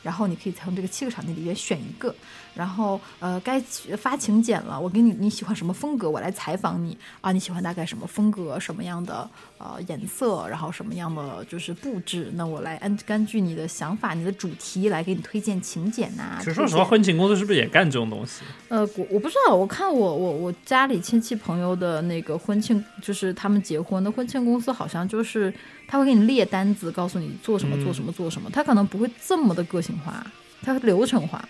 [0.00, 2.14] 然后你可以从这个七个场地里面选一个，
[2.58, 3.60] 然后呃，该
[3.96, 16.38] 发请柬了，我给你你喜欢什么风格，我来采访你啊，你喜欢大概什么风格，什么样的呃颜色，然后什么样的就是布置，那我来按根据你的想法、你的主题来给你推荐请柬呐。
[16.40, 18.42] 其实说实话，婚庆公司是不是也干这种东西？
[18.68, 25.54] 呃，我我不知道，我看我我我家里亲戚朋友的那个婚庆，就是他们结婚的婚庆公司，好像就是。
[25.90, 28.50] 他会给你列单子，告诉你做什么做什么做什么。
[28.52, 30.22] 他可能不会这么的个性化，
[30.60, 31.42] 他流程化，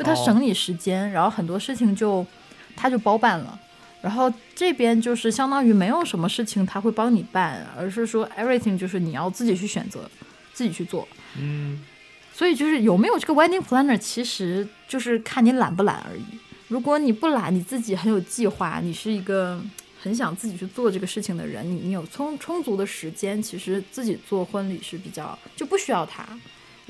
[0.00, 2.26] 就他省你时间，然后很多事情就
[2.74, 3.58] 他就包办了。
[4.00, 10.10] 然后这边就是相当于没有什么事情他会帮你办，而是说 everything 就是你要自己去选择，
[10.54, 11.06] 自己去做。
[11.38, 11.84] 嗯，
[12.32, 16.24] 所以就是有没有这个 wedding planner，其实就是看你懒不懒而已。
[16.68, 19.62] 如果你不懒，你自己很有计划，你是一个。
[20.02, 26.26] 很想自己去做这个事情的人，你你有充充足的时间，其实自己做婚礼是比较就不需要他。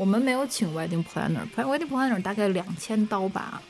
[0.00, 3.60] 我们没有请 wedding planner，wedding planner 大概两千刀吧，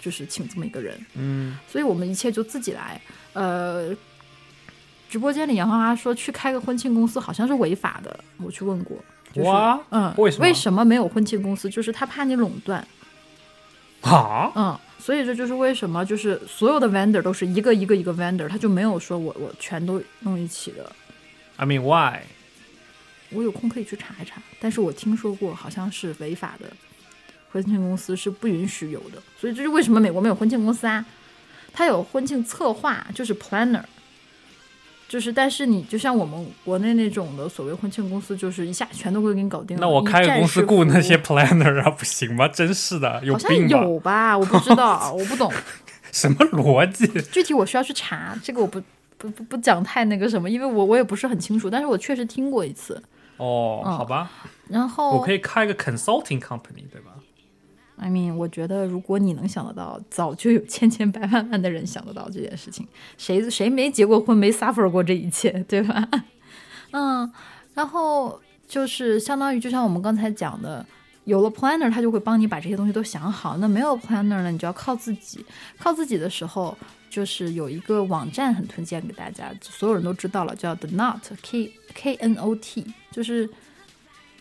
[0.00, 0.98] 就是请这么一个人。
[1.14, 3.00] 嗯，所以我们一切就自己来。
[3.34, 3.94] 呃，
[5.08, 8.96] 直播间里杨花花说去开个婚庆公司好像是违法的，我去问过。
[9.44, 10.42] 哇，嗯，为什么？
[10.42, 11.70] 为什么没有婚庆公司？
[11.70, 12.84] 就是他怕你垄断。
[14.00, 20.90] 啊，嗯，所以这就是为什么就是所有的 vendor 都是一个一个一个 vendor，他就没有说我我全都弄一起的。
[21.58, 22.22] I mean why？
[23.32, 26.70] 我有空可以去查一查，但是我听说过好像是违法的，
[27.52, 31.04] 婚庆公司是不允许有的，所以这是为什么美国没有婚庆公司啊？
[31.72, 33.82] 它有婚庆策划，就是 planner，
[35.08, 39.80] 就是但是你就像我们国内那种的所谓婚庆公司，就是一下全都会给你搞定了。
[39.80, 42.48] 那我开个公司雇那些 planner 啊，不行吗？
[42.48, 43.82] 真是的，有务好像病吧？
[43.82, 44.38] 有吧？
[44.38, 45.52] 我不知道，我不懂，
[46.10, 47.06] 什么逻辑？
[47.30, 48.82] 具体我需要去查，这个我不
[49.16, 53.00] 不不不讲太那个什么，因为我我也不是很清楚，但是我确实听过一次。
[53.40, 54.30] 哦，嗯好吧，
[54.68, 57.12] 然后我可以开一个 consulting company，对吧
[57.96, 62.86] ？I mean，我觉得如果你能想得到，早就有千千百万万的人想得到这件事情。
[63.18, 66.08] 谁谁没结过婚，没 suffer 过这一切，对吧？
[66.92, 67.30] 嗯，
[67.74, 70.84] 然后就是相当于就像我们刚才讲的，
[71.24, 73.56] 有了 planner，他就会帮你把这些东西都想好。
[73.58, 75.44] 那没有 planner 呢，你就要靠自己。
[75.78, 76.76] 靠自己的时候，
[77.10, 83.48] 就是有一个网站很推荐给大家，所有人都知道了，叫 The Knot K K N O T，就是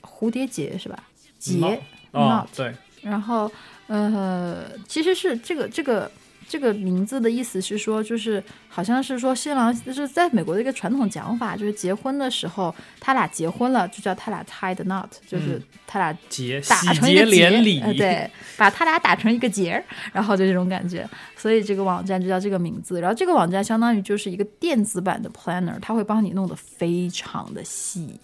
[0.02, 1.04] 蝴蝶结是吧？
[1.38, 1.82] 结
[2.12, 3.52] 哦，对，然后
[3.88, 6.12] 呃，其实是这个这个
[6.50, 21.08] 这个名字的意思是说，就是好像是说新郎就是在美国的一个传统讲法，就是结婚的时候他俩结婚了，就叫他俩 tie the knot，就是嗯他俩结打成一个结连理，呃，对，把他俩打成一个结儿，然后就这种感觉，
[21.38, 23.00] 所以这个网站就叫这个名字。
[23.00, 28.20] 然后这个网站相当于就是一个电子版的 planner，它会帮你弄得非常的细。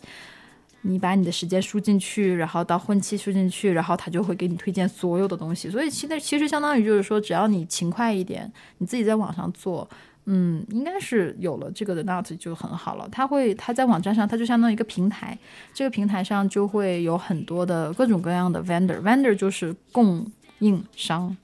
[0.88, 5.68] 你把你的时间输进去，然后到婚期输进去，然后他就会给你推荐所有的东西。
[5.70, 9.90] 所以其实其实相当于就是说，只要你勤快一点，你自己在网上做，
[10.26, 13.10] 嗯，应该是有了这个的 Not 就很好了。
[13.12, 15.38] 他会，他在网站上，它就相当于一个平台，
[15.74, 20.26] 这个平台上就会有很多的各种各样的 vendor，vendor 就是供
[20.60, 21.36] 应商，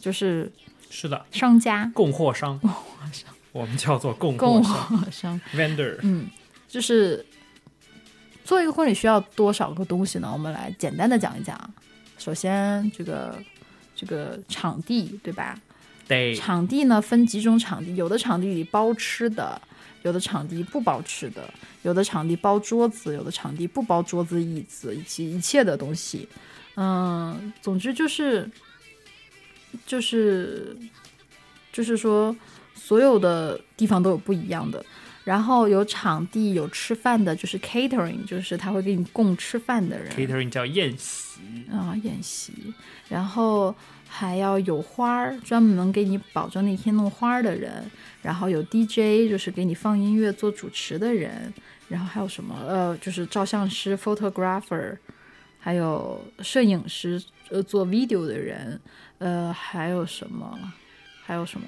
[0.00, 0.50] 就是
[0.90, 2.82] 是的，商家，供货商，供货
[3.12, 5.98] 商我们叫做供货商，vendor。
[6.02, 6.26] 嗯，
[6.68, 7.24] 就是
[8.48, 10.30] 做一个婚礼需要多少个东西呢？
[10.32, 11.54] 我们来简单的讲一讲。
[12.16, 13.38] 首先，这个
[13.94, 15.60] 这个场地，对吧？
[16.06, 19.60] 对，场地呢分几种场地，有的场地里包吃的，
[20.00, 21.46] 有的场地不包吃的，
[21.82, 26.26] 有的场地包桌子，有的场地不包桌子、椅子以及一切的东西。
[26.76, 28.50] 嗯，总之就是
[29.84, 30.74] 就是
[31.70, 32.34] 就是说，
[32.74, 34.82] 所有的地方都有不一样的。
[35.28, 40.10] 然后有场地，有吃饭的，就是 catering，就是他会给你供吃饭的人。
[40.10, 42.72] catering 叫宴席，啊，宴席，
[43.10, 43.74] 然后
[44.08, 47.84] 还要有花儿，专门能给你保证那天弄花儿的人，
[48.22, 51.52] 然后有 DJ，就是给你放音乐做主持的人，
[51.90, 54.96] 然后还有什么呃，就是照相师 photographer，
[55.58, 58.80] 还有摄影师呃做 video 的人，
[59.18, 60.58] 呃，还有什么？
[61.22, 61.66] 还有什么？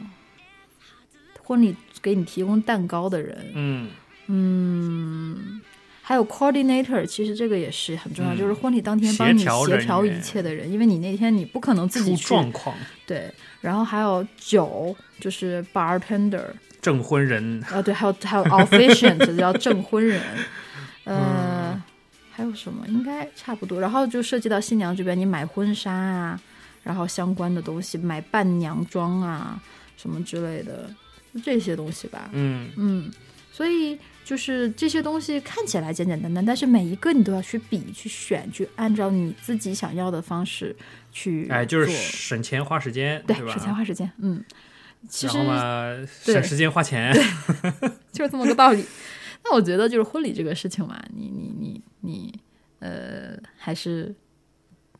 [1.42, 3.90] 婚礼给你提供蛋糕的人，嗯，
[4.26, 5.60] 嗯，
[6.02, 8.38] 还有 coordinator，其实这个也是很重要，嗯。
[8.38, 16.44] 就是婚礼当天帮你协调一切的人，因为你那天你不可能自己出去状况，对，然后还有酒，就是 bartender，
[16.80, 20.22] 证婚人，呃，对，还有还有 officiant， 叫证婚人，
[21.04, 21.82] 呃，嗯。
[22.32, 22.86] 还有什么？
[22.88, 23.78] 应该差不多。
[23.78, 26.40] 然后就涉及到新娘这边，你买婚纱啊，
[26.82, 29.60] 然后相关的东西，买伴娘装啊，
[29.98, 30.88] 什么之类的，
[31.32, 32.30] 就这些东西吧。
[32.32, 33.10] 嗯，嗯，
[33.52, 40.74] 所以就是这些东西看起来简简单单，但是每一个你都要去比、去选、去按照你自己想要的方式
[41.12, 43.52] 去哎，就是省钱花时间，对，吧？
[43.52, 44.44] 省钱花时间，嗯，
[45.08, 47.12] 其实嘛，省时间花钱，
[48.12, 48.84] 就是这么个道理。
[49.42, 52.38] 那我觉得就是婚礼这个事情嘛，你你你你，
[52.78, 54.14] 呃，还是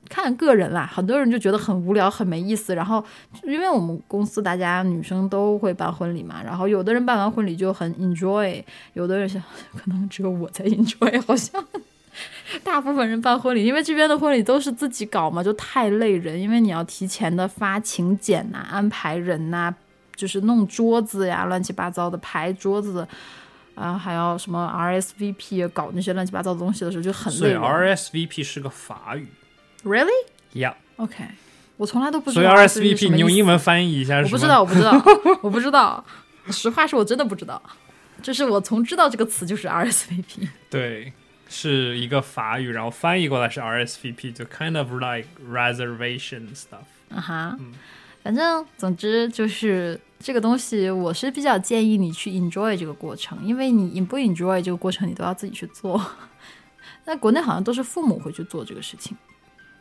[0.09, 0.89] 看个人啦。
[0.93, 2.75] 很多人就觉得很无聊、很没意思。
[2.75, 3.05] 然后，
[3.45, 8.63] 因为我们公司大家女生都会办婚礼嘛，然后有的人办完婚礼就很 enjoy，
[8.95, 9.43] 有的人想
[9.77, 11.65] 可能只有我在 enjoy，好像。
[12.65, 16.39] 大部分人办婚礼，因为这边的婚礼都是自己搞嘛，就太累人。
[16.39, 19.73] 因为你要提前的发请柬呐、安排人呐、
[20.17, 23.07] 就是弄桌子呀，乱七八糟的排桌子，
[23.77, 27.55] 啊，还要什么 RSVP 搞那些乱七八糟的东西的时候就很累。
[27.55, 29.29] RSVP 是个法语
[29.85, 30.09] Really?
[30.53, 31.25] 呀，OK，
[31.77, 34.93] 我从来都不知道所以 RSVP 你用英文翻译一下，是吗我不知道，我不知道，
[35.43, 36.05] 我不知道。
[36.51, 37.61] 实话说，我真的不知道。
[38.23, 40.49] 就是我从知道这个词就是 RSVP。
[40.69, 41.13] 对，
[41.49, 46.85] 是一个法语，然后翻译过来是 RSVP，就 kind of like reservation stuff。
[47.15, 47.59] 啊哈，
[48.23, 56.05] 反正总之就是这个东西，我是比较建议你去 enjoy 这个过程，因为你不 enjoy 这个过程，你都要自己去做。
[57.03, 59.17] 在国内好像都是父母会去做这个事情，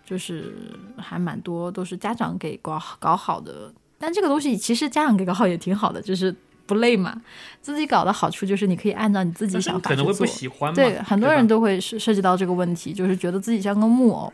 [0.09, 0.51] 就是
[0.97, 3.71] 还蛮多都是家长给搞搞好的。
[3.99, 6.33] 但这个东西其实家长给搞好也挺好的，就是
[6.65, 7.21] 不累嘛。
[7.61, 10.39] 自己搞的好处就是你可以按照你自己想你可能会不法去做。
[10.39, 14.33] 喜欢嘛，对，很多人都会涉涉及到这个问题，就是觉得自己像个木偶，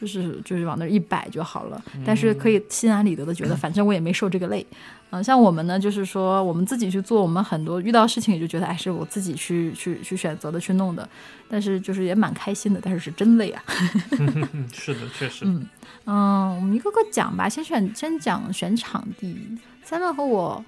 [0.00, 1.84] 就是就是往那儿一摆就好了。
[2.06, 4.66] 但是可以心安理得的觉得，反正我也没受这个累。
[5.14, 11.08] 嗯、像我们呢，就是说我们自己去做，我们很多遇到事情也就觉得，哎，是我自己去去去选择的去弄的，
[11.48, 13.62] 但是就是也蛮开心的，但是是真累啊。
[14.18, 15.66] 嗯， 是的，确实，嗯
[16.06, 19.36] 嗯，我们一个个讲吧，先选先讲选场地。
[19.84, 20.64] 三万和我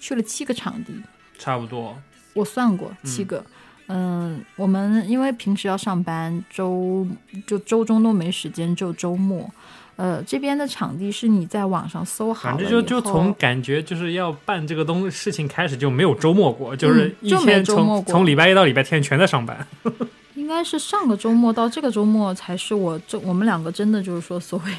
[0.00, 0.92] 去了七个场地，
[1.38, 1.96] 差不多。
[2.32, 3.44] 我算过七个。
[3.86, 7.06] 嗯我们因为平时要上班，周
[7.46, 9.48] 就周中都没时间，就周末。
[9.96, 19.66] 呃，这边的场地是你在网上搜好反正就就从感觉就是要办这个东事情开始就没有周末过，就是一天从从礼拜一到礼拜天全在上班。
[20.34, 24.72] 应该是上个周末到这个周末才是我这我们两个真的就是说所谓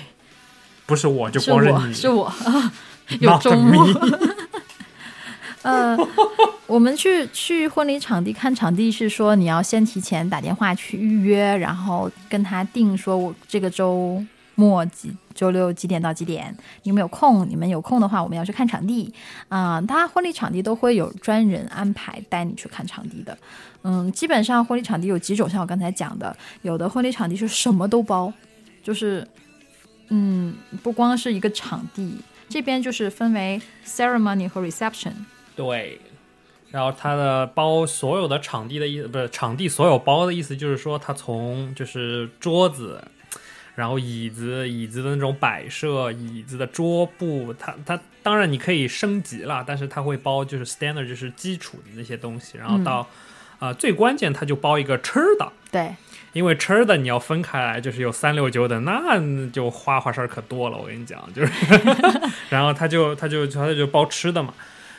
[0.86, 2.34] 不是我就是光是你，我是我
[3.22, 3.88] 有周末。
[5.64, 5.98] 呃，
[6.68, 14.24] 我们去去婚礼场地看场地是说你要先提前打电话去预约，然后跟他定说我这个周
[14.56, 17.48] 末几周六几点到几点，你有没有空？
[17.48, 19.14] 你们有空的话，我们要去看场地。
[19.50, 23.38] 啊、他婚礼场地都会有专人安排带你去看场地的。
[23.84, 28.34] 嗯，基本上婚礼场地有几种，像我刚才讲的，有的婚礼场地是什么都包，
[28.82, 29.28] 就是
[30.10, 35.12] 嗯，不光是一个场地，这边就是分为 ceremony 和 reception。
[35.56, 36.00] 对，
[36.72, 43.04] 然后它的包所有的场地的意思不是场地所有包的意思，就是说它从就是桌子，
[43.76, 53.08] 然后椅子、椅子的那种摆设、椅子的桌布，它它当然你可以升级了，但是它会包就是 standard 就是基础的那些东西，然后到、
[53.60, 55.52] 呃最关键它就包一个吃的。
[55.72, 55.94] 对，
[56.34, 59.20] 因为吃的你要分开来，就是有三六九等，那
[59.50, 60.78] 就花花事儿可多了。
[60.78, 61.52] 我跟你讲，就是，
[62.50, 64.54] 然后他就他就他就包吃的嘛，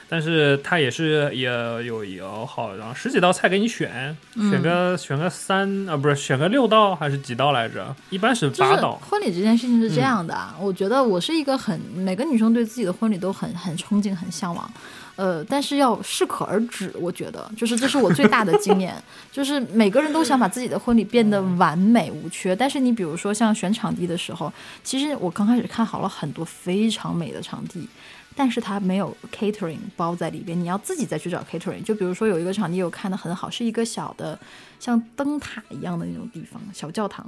[0.09, 1.49] 但是他也是也
[1.85, 7.95] 有有好然后十几道菜给你选，嗯选个、选个三啊不是选个六道还是几道来着？
[8.11, 9.01] 一般是就是八道。
[9.11, 14.71] 婚礼这件事情是这样的啊，我觉得我是一个很每个女生对自己的婚礼都很很憧憬、很向往，
[15.17, 16.93] 呃，但是要适可而止。
[17.01, 18.95] 我觉得，就是这是我最大的经验，
[19.33, 24.53] 就是每个人都想把自己的婚礼变得完美无缺，但是你比如说像选场地的时候，
[24.85, 27.89] 其实我刚开始看好了很多非常美的场地。
[28.37, 31.83] 但是它没有 catering 包在里边，你要自己再去找 catering。
[31.83, 34.39] 就比如说有一个场地我看的很好，是一个小的
[34.79, 37.27] 像灯塔一样的那种地方，小教堂，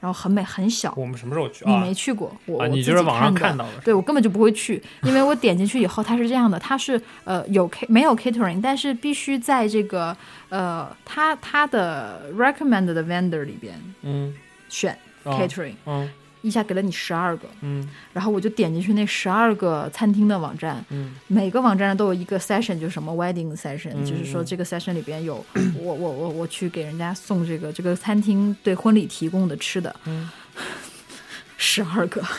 [0.00, 0.92] 然后很美很小。
[0.96, 1.94] 我们什么时候去啊你没？
[1.94, 3.80] 去过，我啊，我就是网上看看到的。
[3.82, 10.14] 对我根本就不会去，因为我点进去以后，它是这样的，它是呃有 K 没有 catering，但是必须在这个
[10.50, 14.34] 呃它它的 recommended vendor 里边嗯
[14.68, 16.10] 选哦 catering，、嗯
[16.44, 17.88] 一下给了你十二个，嗯。
[18.12, 21.14] 然后我就点进去那十二个餐厅的网站，嗯。
[21.26, 25.44] 每个网站上都有一个 session，就是什么 wedding session，、嗯就是说这个 session 里边有
[25.76, 30.30] 我我我我去给人家送这个这个餐厅对婚礼提供的吃的，嗯。
[31.56, 32.22] 十二个。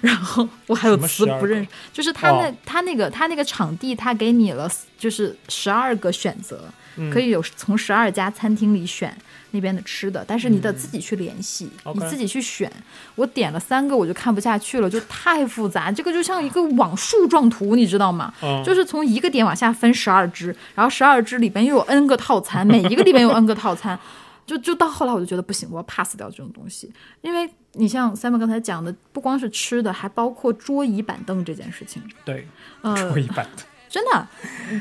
[0.00, 7.10] 然后我还有什么12词不认识，就是他那、哦他那个他那个场地，他给你了就是十二个选择，嗯。
[7.10, 9.14] 可以有从十二家餐厅里选
[9.52, 12.70] 那边的吃的，但是你得自己去联系，嗯你自己去选。
[13.14, 18.32] 我点了三个，我就看不下去了，就太复杂，这个就像一个网树状图，你知道吗？
[18.42, 23.98] 嗯，就是从一个点往下分十二支，然后十二支里边又有 N 个套餐，每一个里边有 N 个套餐，
[24.46, 26.92] 就就到后来我就觉得不行，我要 pass 掉这种东西，
[27.22, 32.46] 因为你像 Simon 刚才讲的，不光是吃的，还包括桌椅板凳这件事情，对，
[32.82, 33.62] 呃，说一般的。
[33.90, 34.28] 真的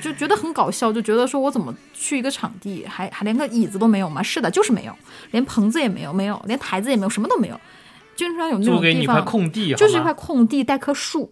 [0.01, 4.21] 就觉得很搞笑，就觉得说我怎么去一个场地，还还连个椅子都没有吗？
[4.21, 4.95] 是的，就是没有，
[5.31, 7.59] 连棚子也没有，没有，连台子也没有，什么都没有，
[8.15, 9.25] 经常有那种地给你一块方。
[9.25, 11.31] 空地，就是一块空地，带棵树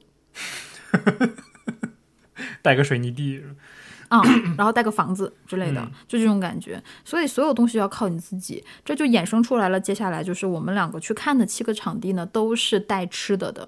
[2.64, 3.44] 带个水泥地。
[4.10, 4.22] 啊、
[4.58, 6.82] 然后带个房子之类的，嗯就这种感觉。
[7.04, 9.78] 所以所有东西要靠你自己，这就衍生出来了。
[9.78, 13.68] 接下来就是我们两个去看的七个场地呢，都是带吃的的。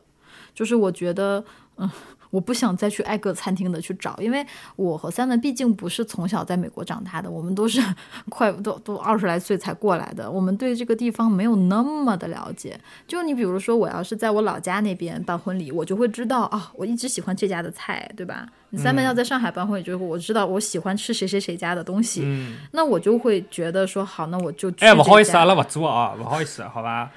[0.55, 1.43] 就是我觉得，
[1.75, 1.89] 嗯，
[2.29, 7.81] 我不想再去挨个餐厅的去找，因为我和三文毕竟不是从小在美国长大的，我们都是
[8.29, 12.79] 快都都二十来岁才过来的，我们对这个地方没有那么的了解。
[13.07, 18.47] 就你比如说，我要是在我老家那边办婚礼，我就会知道啊，我一直喜欢这家的菜，对吧？
[18.71, 27.09] 你三门要在上海办婚礼，就是我知道我喜欢吃谁谁谁家的东西，嗯，那我就会觉得说好，那我就去哎，不好意思，阿拉不做啊，不好意思，好吧？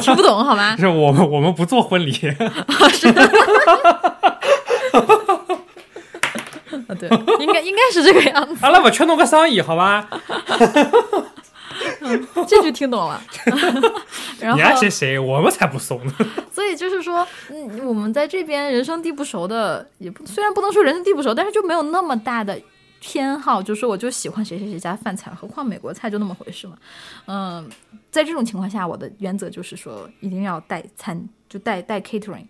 [0.00, 0.74] 听不懂好吗？
[0.80, 2.12] 是我们我们不做婚礼，
[6.88, 7.08] 啊， 对，
[7.40, 8.56] 应该应该是这个样子。
[8.62, 10.08] 阿拉不缺弄个生意，好吧？
[12.46, 13.22] 这句听懂了。
[14.40, 16.12] 然后你爱谁谁，我们才不怂呢。
[16.52, 22.60] 所以就是说，嗯，我们在这边人生地不熟的，也不虽然不能说人生地不熟，但是就没有那么大的
[23.00, 26.76] 偏好，就说我就喜欢谁谁谁家饭菜，何况美国菜就那么回事嘛。
[27.26, 27.68] 嗯，
[28.10, 32.46] 在这种情况下，我的原则就是说，一定要带餐，就带带 catering。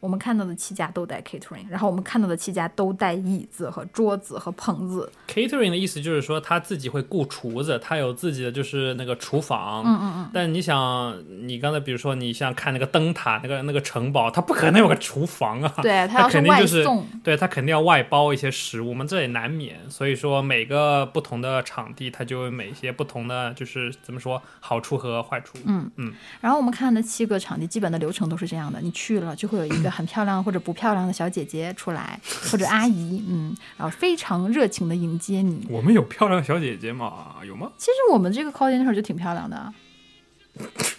[0.00, 5.10] 我们看到的七家都带 catering，然后我们看到的七家都带椅子和桌子和棚子。
[5.28, 9.82] Catering 的意思就是说他自己会雇厨子，他有自己的就是那个厨房。
[9.84, 15.74] 嗯嗯嗯，但你想，你刚才比如说你像看那个灯塔，那个那个城堡，它不可能有个厨房啊。
[15.82, 16.86] 对，它肯定就是。
[17.22, 19.78] 对，它肯定要外包一些食物我们，这也难免。
[19.90, 25.58] 所以说，每个不同的场地，它就有每些不同的，就是怎么说好处和坏处。
[25.64, 26.14] 嗯嗯。
[26.40, 32.18] 然后我们看的七个场地，基本的流程都是这样的：你去了就会有一个很漂亮或者不漂亮的小姐姐出来，
[32.50, 35.66] 或者阿姨，嗯，然后非常热情的迎接你。
[35.70, 37.36] 我们有漂亮小姐姐吗？
[37.46, 37.70] 有吗？
[37.78, 39.72] 其实我们这个 coordinator 就挺漂亮的啊，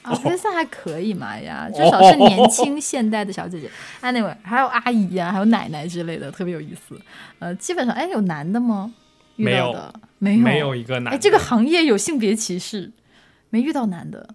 [0.04, 3.70] 啊，哦觉得算还可以嘛呀，至少是年轻现代的小姐姐。
[4.02, 7.00] Anyway，还有阿姨呀、还有奶奶之类的，特别有意思。
[7.40, 8.94] 呃，基本上，哎，有男的吗？
[9.36, 11.12] 遇没有到的没有没有一个男的。
[11.12, 12.92] 哎，这个行业有性别歧视，
[13.52, 14.30] 没遇到男的，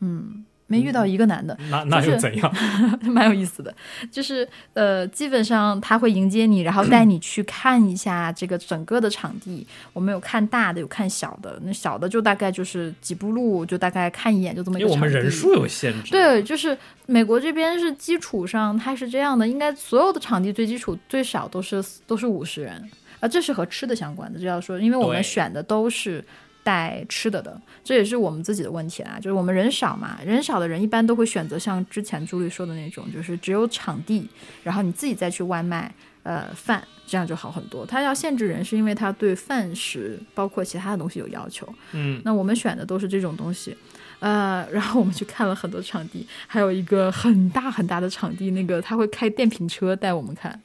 [0.00, 2.54] 嗯，没遇到一个男的，那那又怎样？
[3.02, 3.74] 蛮有意思的。
[4.10, 9.66] 就是呃，基本上他会迎接你，然后带 你去看一下这个整个的场地。
[9.92, 14.96] 我们有看大的，有看小的，那小的就大概就是几步路，就大概看一眼就这么一因为我。
[14.96, 16.10] 们人数有限制。
[16.10, 22.90] 对，就是美国这边是基础上，它是这样的，应该所有的场地最基础最少都是都是五十人，
[23.20, 26.24] 啊，这是和吃的相关的，这要说，因为我们选的都是
[26.66, 34.28] 带吃的的，这也是我们自己的问题啦，就是我们人少嘛，人少的人一般都会选择像之前朱莉说的那种，就是只有场地，
[34.64, 35.94] 然后你自己再去外卖。
[36.26, 37.86] 呃，饭这样就好很多。
[37.86, 41.64] 他要限制人，是因为他对饭食包括其他的东西有要求。
[41.92, 43.76] 嗯，那我们选的都是这种东西，
[44.18, 50.60] 呃， 然后我们去看了很多场地，还有一个很大很大的场地，那个他会开电瓶车带我们看，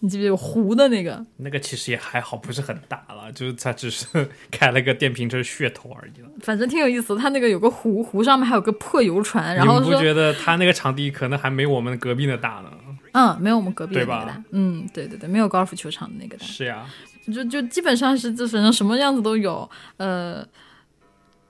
[0.00, 1.24] 你记不记得有湖的那个？
[1.36, 4.06] 那个其实也还好，不是很大了，就是它只是
[4.50, 6.28] 开了个电瓶车噱头而已了。
[6.40, 7.20] 反正挺有意思的。
[7.20, 12.70] 他那个有个湖，湖上面还有个破游船，然后，你不觉得它那个场地可能还没我们隔壁的大呢？
[13.12, 16.86] 嗯，没有我们隔壁的那个大，嗯，对对对，没有高尔夫球场的那个大，是呀，
[17.32, 20.46] 就就基本上是就反正什么样子都有，呃。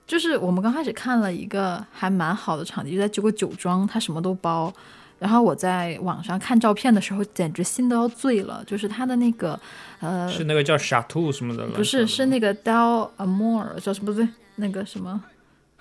[0.07, 4.73] 就是我们刚开始看了一个还蛮好的场地，就在这个酒庄，它什么都包。
[5.21, 8.65] 然后我在网上看照片的时候，简直心都要醉了。
[8.67, 9.61] 就是它的那个，
[10.01, 11.71] 呃，是那个叫 Chateau 什么的了？
[11.71, 14.07] 不是是那个 Del Amor 叫什么？
[14.07, 15.23] 不对，那个什么，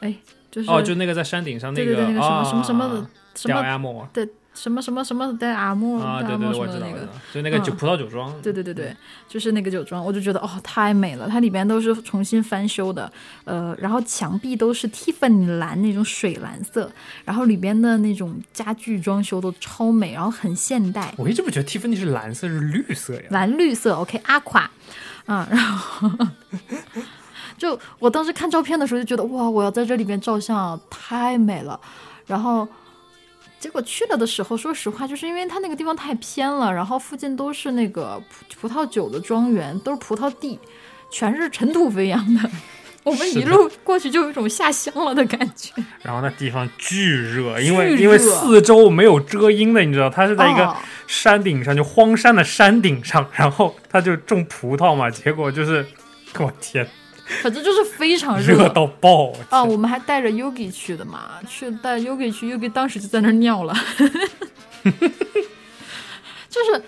[0.02, 0.14] 哎，
[0.52, 4.28] 就是哦，就那个在山顶上那对对对，那个什么、啊什么什么的什叫么 Amor 的
[4.62, 8.42] 什么什么什么的阿莫啊，对阿莫对我知道那个，就那个酒嗯葡萄酒庄。
[8.42, 8.94] 对对对对，
[9.26, 13.10] 就是那个酒庄，我就觉得哦，太美了，它里边都是重新翻修的，
[13.46, 16.92] 呃，然后墙壁都是蒂芙尼蓝那种水蓝色，
[17.24, 23.22] 然后里边的那种家具装修都超美，然后很现代，我一直不觉得蒂芙尼是蓝色，是绿色呀。
[23.30, 24.70] 蓝绿色，OK，阿垮，
[25.28, 26.10] 嗯，然后
[27.58, 31.80] 就我当时看照片的时候就觉得哇，我要在这里边照相，太美了，
[32.28, 32.68] 然后。
[33.60, 40.58] 结果去了的时候，说实话，就是因为它那个地方太偏了，然后附近都是那个葡葡萄酒的庄园，都是葡萄地，
[41.12, 42.50] 全是尘土飞扬的。
[43.04, 45.72] 我们一路过去就有一种下乡了的感觉。
[46.02, 50.76] 然后那地方巨热，因为因为四周没有遮阴的，你知道，它是在一个哦
[51.08, 55.86] 山顶上，就荒山的山顶上，然后它就种葡萄嘛，结果就是，
[56.38, 56.88] 我天，
[57.42, 59.32] 反正就是非常热到爆！
[59.50, 63.74] 啊，我们还带着 Yogi 去的嘛，去带 Yogi 去，Yogi 当时就在那儿尿了，
[66.50, 66.84] 就是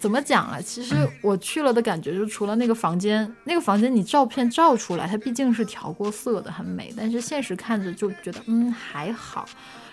[0.00, 0.58] 怎么讲啊？
[0.60, 9.46] 其实我去了的感觉，就除了那个房间，那个房间你照片照出来，它毕竟是调过色的，很美，但是现实看着就觉得嗯还好，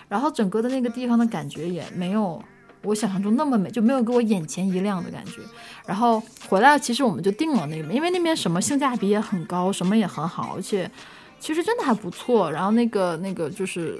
[0.08, 2.42] 然后整个的那个地方的感觉也没有。
[2.82, 5.42] 我想象中那么美，就没有给我眼前一亮的感觉。
[5.86, 10.90] 然后回来，其实我们就定了那边，因为那边什么性价比也很高，什么也很好，而且
[11.38, 12.50] 其实真的还不错。
[12.50, 13.98] 然后那个那个就是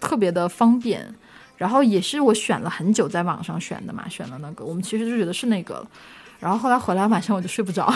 [0.00, 1.12] 特别的方便，
[1.56, 5.90] 然后也是我选了很久，在网上选的嘛，选了那个，我们其实就觉得是那个了。
[6.38, 7.92] 然后后来回来晚上我就睡不着，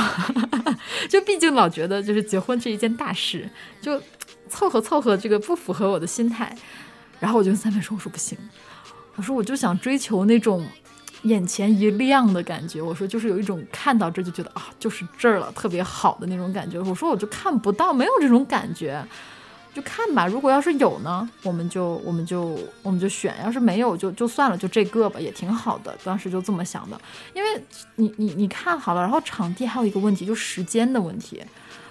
[1.09, 3.49] 就毕竟老觉得就是结婚这一件大事，
[3.83, 4.01] 就
[4.49, 6.57] 凑合凑合这个不符合我的心态。
[7.21, 8.39] 然后我就跟三妹说：“我说不行，
[9.21, 10.67] 我说我就想追求那种
[11.25, 12.81] 眼前一亮的感觉。
[12.81, 16.81] 我说就是有一种看到这就觉得啊，就是这儿了，特别好的那种感觉。
[16.81, 19.05] 我说我就看不到，没有这种感觉，
[19.75, 20.27] 就看吧。
[20.27, 25.95] 如果要是有呢，我们就我们就我们就选；要是没有就就算了，就这个吧，也挺好的。
[26.03, 26.99] 当时就这么想的，
[27.35, 27.63] 因为
[27.97, 31.43] 你你你看好了，然后场地还有一个问题，就时间的问题。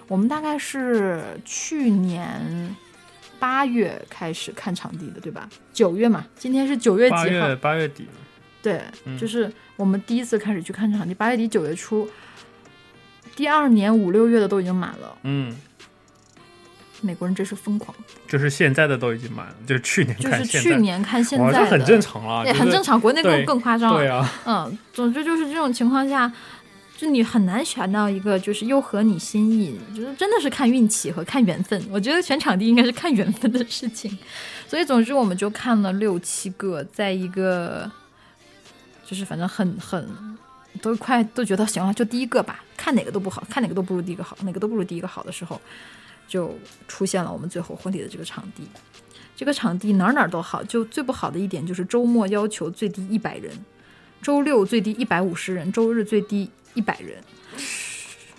[0.07, 2.75] 我们大概是去年
[3.40, 5.48] 八月开始看场地的，对吧？
[5.74, 7.56] 九月嘛，今天是九月几号月？
[7.56, 8.06] 八月底，
[8.62, 12.10] 对，嗯就是我们第一次开始去看场地，八月底九月初，
[13.36, 15.18] 第二年五六月的都已经满了。
[15.24, 15.56] 嗯，
[17.02, 17.96] 美国人真是疯狂，
[18.28, 23.96] 就是现在的都已经满了，就是去年就是去年看现，在的，这很正常了，也很正常，国内更更夸张。
[23.96, 26.30] 对啊，嗯，总之就是这种情况下，
[27.00, 31.82] 就你很难选到一个就是又合你心意，就是真的是看运气和看缘分。
[31.89, 34.18] 我觉得选场地应该是看缘分的事情，
[34.68, 37.89] 所以总之我们就看了六七个，在一个
[39.06, 40.06] 就是反正很很
[40.82, 45.62] 都快都觉得行了，就第一个吧，看哪个都不好，看哪个都不如第一个好，哪个都不如第一个好的时候，
[46.28, 46.54] 就
[46.89, 48.64] 出现了我们最后婚礼的这个场地。
[49.38, 53.50] 这个场地哪哪都好，就最不好的一点就是周末要求最低一百人，
[54.22, 57.17] 周六最低一百五十人，周日最低一百人。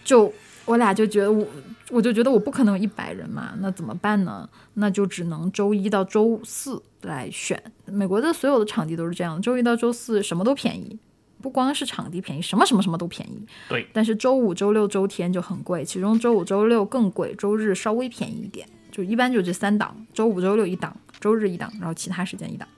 [0.05, 0.33] 就
[0.65, 1.47] 我俩就觉得我
[1.91, 4.49] 我就觉得我不可能有一百人嘛，那怎么办呢？
[4.75, 7.61] 那就只能周一到周四来选。
[7.87, 10.99] 美国的所有的场地都是这样，周一到周四什么都便宜，
[11.41, 13.45] 不光是场地便宜，什么什么什么都便宜。
[13.69, 18.69] 对，但是周五、周六、周天就很贵，其中周五、周六更贵，周日稍微便宜一点。
[18.91, 22.69] 就一般就这三档，周五、周六一档，周日一档，然后其他时间一档。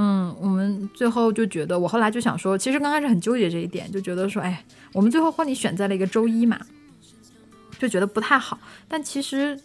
[0.00, 6.56] 嗯，我们最后就觉得，我后来就想说，其实刚开始很纠结这一点，就觉得说，哎，我们最后婚礼选在了一个周一嘛，
[7.80, 8.60] 就觉得不太好。
[8.86, 9.58] 但其实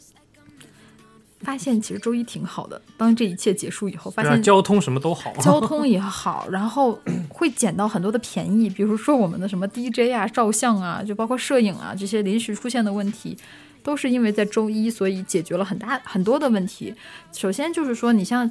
[1.41, 2.81] 发现，其实周一挺好的。
[2.97, 13.37] 当这一切结束以后，发现交通什么都好， 交通也好，然后会捡到很多的便宜，比如说我们的什么 DJ 啊、照相啊，就包括摄影啊这些临时出现的问题，
[13.83, 16.95] 都是因为在周一，所以解决了很大很多的问题。
[17.31, 18.49] 首先就是说，你像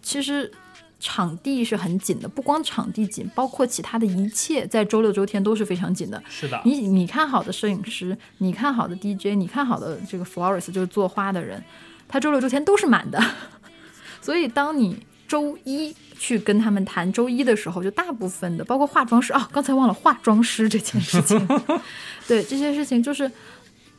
[0.00, 0.52] 其实
[1.00, 6.22] 场地是很紧的，不光场地紧，包括其他的一切在周六周天都是非常紧的。
[6.28, 11.62] 是的，你你看好的摄影师，你看好的 DJ，你看好的这个 florist 就是做花的人，
[12.08, 13.22] 他周六周天都是满的。
[14.22, 21.46] 所以当你周一去跟他们谈周一的时候，就大部分的，包括化妆师啊，刚才忘了化妆师这件事情，
[22.26, 23.30] 对这些事情，就是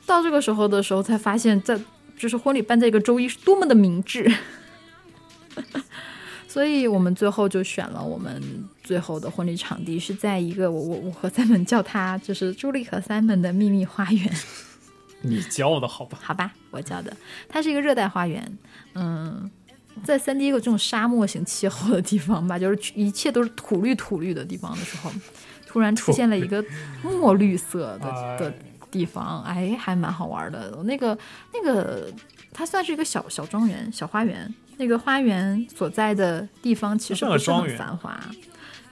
[0.08, 1.80] 到这个时候的时候才发现，在
[2.18, 4.34] 就是婚礼办在一个周一是多么的明智。
[6.56, 8.42] 所以我们最后就选了我们
[8.82, 14.34] 最后的婚礼场地是在一个我我我和 Simon 叫它就是朱莉和 Simon 的秘密花园，
[15.22, 16.18] 你教的好吧？
[16.22, 17.14] 好吧，我叫的，
[17.50, 18.58] 它是一个热带花园，
[18.94, 19.52] 嗯，
[20.02, 25.12] 在三第一个这种沙漠型气候的地方吧，就是一切都是土绿土绿的地方的时候，
[25.68, 26.64] 突然出现了一个
[27.04, 28.54] 墨绿色的哎的
[28.90, 30.82] 地方，哎，还蛮好玩的。
[30.86, 31.18] 那个
[31.54, 32.10] 那个，
[32.56, 34.52] 它算是一个小小庄园、小花园。
[34.78, 38.20] 那个花园所在的地方其实不是很繁华，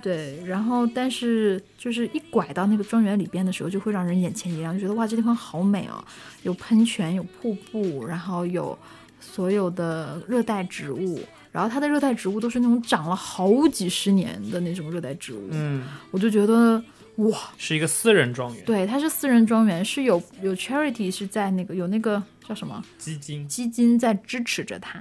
[0.01, 0.41] 对。
[0.45, 6.03] 然后，但是就是一拐到那个庄园里边的时候，就会让人眼前一亮，就觉得哇，这地方好美哦，
[6.43, 8.78] 有喷泉，有瀑布，然后有
[9.20, 11.22] 所有的热带植物。
[11.51, 16.84] 然后它的热带植物都是那种长了好几十年的那种热带植物，嗯，我就觉得
[17.18, 22.83] 哇，是一个私人庄园，对，它是私人庄园，是有有 charity 是在那个有那个叫什么？
[22.97, 24.99] 基金，基金在支持着他，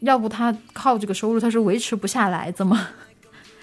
[0.00, 2.88] 要不他靠这个收入他是维持不下来，怎么？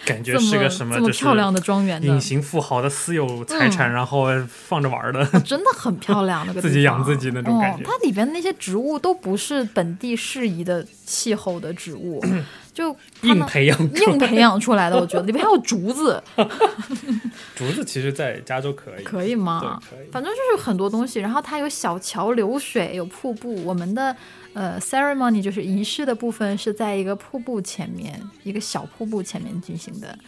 [0.05, 2.05] 感觉是个什这么是漂亮的庄园的？
[2.07, 7.83] 隐，形富豪的私有财产，然后放着玩儿的，真的很漂亮那个 自己养自己那种感觉。
[7.83, 7.85] 哦。
[7.85, 12.23] 它里边那些植物都不是本地适宜的气候的植物，
[12.75, 16.21] 就硬培养出硬培养出来的，我觉得里面还有竹子，
[17.55, 19.81] 竹子，其实在加州可以，可以吗？
[19.89, 20.11] 可以。
[20.11, 23.55] 反正就是很多东西，然后它有小桥流水，有瀑布。
[23.63, 24.13] 我们的
[24.53, 30.19] 呃 ceremony 就是仪式的部分是在一个瀑布前面，一个小瀑布前面进行的，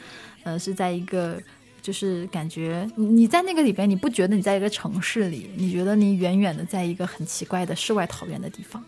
[0.43, 1.37] 呃，是在一个
[1.81, 8.81] 就是感觉你你在那个里边，你不觉得你在一个城市里，你觉得你远远的在一个很奇怪的世外桃源的地方，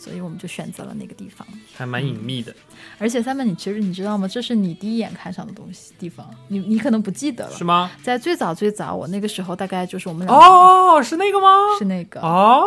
[0.00, 1.46] 所以我们就选择了那个地方。
[1.76, 2.54] 还蛮隐秘的，
[2.98, 4.26] 而且三本，你其实你知道吗？
[4.26, 7.62] 这是你第一眼看上的东西地方，你你可能不记得了是。
[7.62, 7.90] 吗？
[8.02, 11.48] 在最早最早，我那个时候大概就是我们俩哦，是那个吗？
[11.78, 12.64] 是那个哦，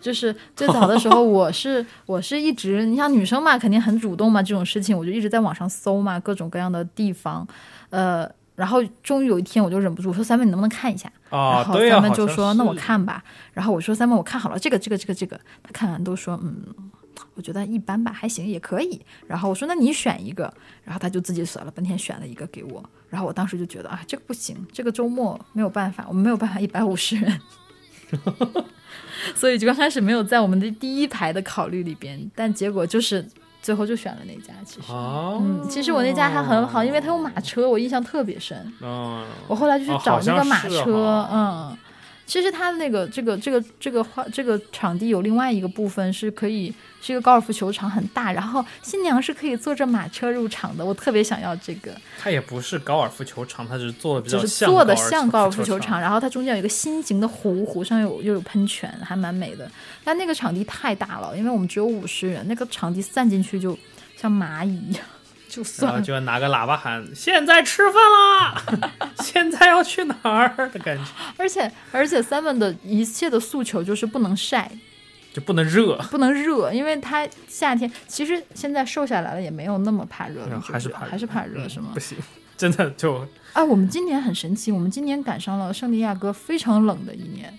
[0.00, 7.46] 就是最早的时候， 我是我是一直，你像女生嘛，肯定很主动嘛，这种事情我就一直在网上搜嘛，各种各样的地方，
[7.90, 8.28] 呃，
[8.60, 11.10] 然后终于有一天我就忍不住我说三妹，你能不能看一下？
[11.30, 16.62] 啊，然后三妹就说那我看吧，然后我说三妹我看好了，这个这个这个这个，他看完都说嗯。
[17.34, 18.98] 我觉得一般吧，还行，也可以。
[19.26, 20.52] 然后我说：“那你选一个。”
[20.84, 22.82] 然后他就自己选了半天，选了一个给我。
[23.10, 27.40] 然后我当时就觉得啊，这个不行，这个周末没有办法，我们没有办法一百五十人。
[29.36, 33.26] 所以就刚开始没有在我们的第一排的考虑里边，但结果就是
[33.62, 34.52] 最后就选了那家。
[34.64, 38.72] 其实，哦，嗯，其实我那家还很好，因为它有马车，我印象特别深。
[38.80, 41.78] 嗯，我后来就去哦找那个马车，哈嗯，
[42.30, 46.72] 其实它的那个这个这个这个花这个场地有另外一个部分是可以
[47.02, 50.84] 是一个高尔夫球场，很大，然后新娘是可以坐着马车入场的。
[50.84, 59.68] 我特别想要这个，它也不是高尔夫球场，它是做的比较就是做的像高尔夫球球场，然后它中间有一个心形的湖，湖上有又有喷泉，还蛮美的。
[60.04, 63.76] 但那个场地太大了，因为我们只有五十人，那个场地散进去就
[64.16, 65.02] 像蚂蚁一样，
[65.52, 65.98] 就然算了。
[65.98, 69.00] 后就要拿个喇叭喊：“现在吃饭啦！
[69.22, 71.04] 现在要去哪儿？”的感觉，
[71.36, 74.70] 而且而且 Seven 的一切的诉求就是不能晒，
[75.32, 82.00] 就不能热，不能热，因为他夏天其实现在瘦下来了，也没有那么怕热了，还是还是怕热嗯是吗不？
[82.00, 82.16] 行，
[82.56, 87.58] 真的就哎，我们今年很神奇，我们今年赶上了圣地亚哥非常冷的一年。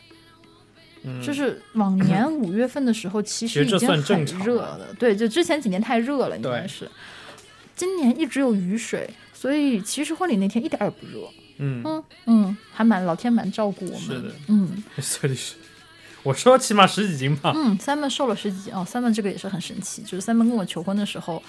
[1.04, 4.86] 嗯，就是往年五月份的时候，其实这已经很热了了。
[5.00, 6.88] 对，就之前几年太热了，应该是。
[7.76, 11.28] 今年一直有雨水，所以其实婚礼那天一点儿也不热。
[11.58, 14.00] 嗯，嗯嗯，还蛮老天蛮照顾我们。
[14.02, 15.54] 是的嗯 所以是，
[16.24, 21.42] 我说起码十几斤吧，嗯，Simon 瘦了十几斤哦，Simon 这个也是很神奇，就是 Simon 跟我求婚的时候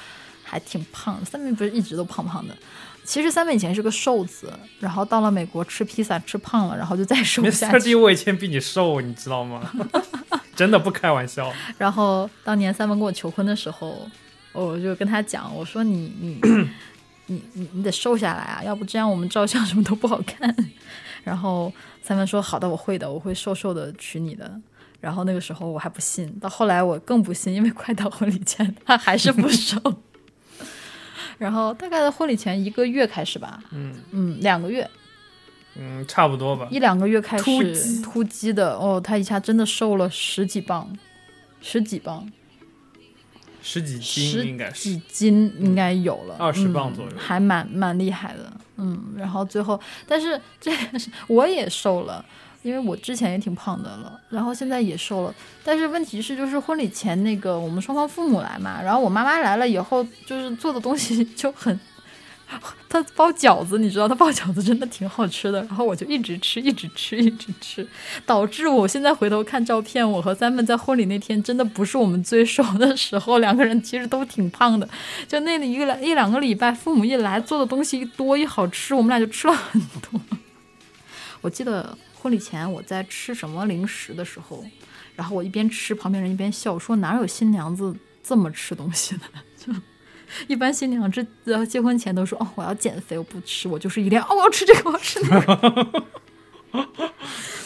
[0.45, 2.55] 还挺胖的，Simon 不是一直都胖胖的。
[3.05, 7.95] 其实 Simon 以前是个瘦子，然后到了美国吃披萨吃胖了，然后就再瘦下.去。
[7.97, 9.73] 我以前比你瘦，你知道吗？
[10.55, 11.53] 真的不开玩笑。
[11.79, 14.09] 然后当年 Simon 跟我求婚的时候，
[14.53, 16.41] 我就跟他讲，我说你你
[17.27, 20.55] 你你你得瘦下来啊，要不这样我们照相什么都不好看。
[21.25, 21.73] 然后
[22.07, 24.61] Simon 说好的，我会的，我会瘦瘦的娶你的。
[25.01, 29.81] 然后那个时候我还不信，到后来我更不信，因为快到婚礼前他还是不瘦。
[31.39, 34.89] 然后大概在婚礼前一个月开始吧，嗯嗯，两个月，
[35.77, 36.69] 嗯，差不多吧。
[36.71, 40.89] 一两个月开始突击突击的哦，他一下真的瘦了十几磅，
[41.61, 42.31] 十几磅。
[43.63, 48.53] 十几斤十应该是几斤应该有了，二十磅左右嗯还蛮蛮厉害的。
[48.77, 52.25] 嗯，然后最后，但是这个是我也瘦了，
[52.63, 55.35] 因为我之前也挺胖的了，然后现在也瘦了。
[55.63, 61.79] 但是问题是，就是婚礼前那个我们双方父母来嘛，然后我妈妈来了以后，就是做的东西 就很。
[62.89, 67.87] 他包饺子，你知道他包饺子真的挺好吃的，然后我就一直吃，一直吃，一直吃，
[68.27, 74.89] 导致我现在回头看照片，我和三妹在婚礼那天真的不是我们最熟的时候，两个人其实都挺胖的。
[75.27, 79.81] 就那一个一两个礼拜，父母一来做的东西一多一好吃，我们俩就吃了很
[80.11, 80.21] 多。
[81.41, 84.65] 我记得婚礼前我在吃什么零食的时候，
[85.17, 89.23] 然后我一边吃，旁边人一边笑，说哪有新娘子这么吃东西的？
[89.57, 89.73] 就
[90.47, 96.05] 一般新娘之呃结婚前都说哦我要减肥，我不吃，我就是一定要哦我要吃这个，我要吃那个。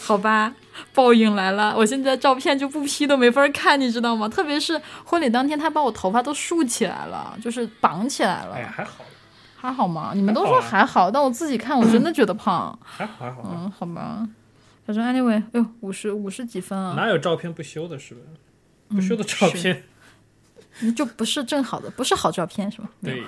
[0.03, 0.53] 好吧，
[0.93, 1.73] 报应来了！
[1.75, 4.27] 我现在照片就不 P 都没法看，你知道吗？
[4.27, 8.55] 特别是婚礼当天，他把我头发都竖起来了，就是绑起来了。
[8.55, 9.03] 哎呀，还好，
[9.57, 10.11] 还好吗？
[10.15, 12.77] 你们都说还好，但我自己看我真的觉得胖。
[12.81, 13.43] 还好，还好。
[13.45, 14.27] 嗯，好吧。
[14.85, 18.21] 反正 anyway，哎呦，五十五十几分啊，哪有照片不修的，是吧？
[18.89, 19.83] 不修的照片，
[20.95, 22.89] 就不是正好的，不是好照片是吗？
[23.01, 23.23] 对，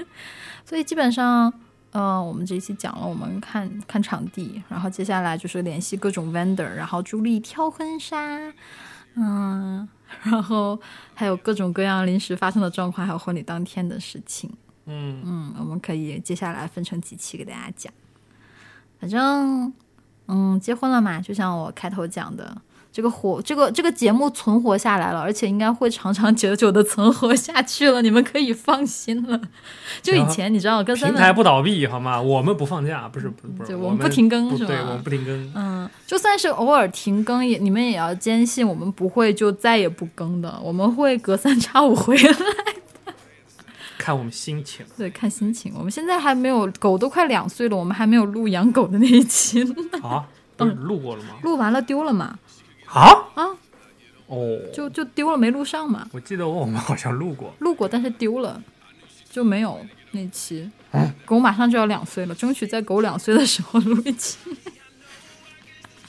[0.64, 1.52] 所以基本上，
[1.92, 8.52] 呃，我们这一期讲了我们看看场地，然后接下来就是联系各种 vendor，然后助力挑婚纱，
[9.14, 9.88] 嗯，
[10.22, 10.78] 然后
[11.14, 14.50] 还有各种各样临时发生的状况，还有婚礼当天的事情。
[14.86, 17.92] 嗯，嗯，我们可以接下来分成几期给大家讲。
[19.00, 19.72] 反正，
[20.26, 22.60] 嗯，结婚了嘛，就像我开头讲的，
[22.92, 29.40] 这个活，这个这个节目存活下来了，而且应该会长长久久的存活下去了，你们可以放心了。
[30.02, 32.20] 就以前你知道跟三，平台不倒闭好吗？
[32.20, 35.52] 我们不放假，不是不是不是，我们不停更是吧对，我们不停更。
[35.54, 42.34] 嗯，就算是偶尔停更，也你们也要坚信我们不会就再也不更的，我们会隔三差五回来。
[43.96, 44.84] 看我们心情。
[44.96, 45.72] 对，看心情。
[45.76, 49.74] 我们现在还没有，狗都快两岁了，我们还没有录养狗的那一期呢。
[50.02, 50.26] 啊，
[50.56, 51.34] 不是录过了吗？
[51.42, 52.38] 录完了丢了嘛？
[52.92, 53.46] 啊啊，
[54.26, 56.08] 哦，就就丢了，没录上嘛。
[56.12, 57.54] 我记得我们好像录过。
[57.60, 58.62] 录过，但是丢了，
[59.30, 60.70] 就没有那期。
[61.24, 64.38] 狗马上就要两岁了，争取在狗两岁的时候录一期。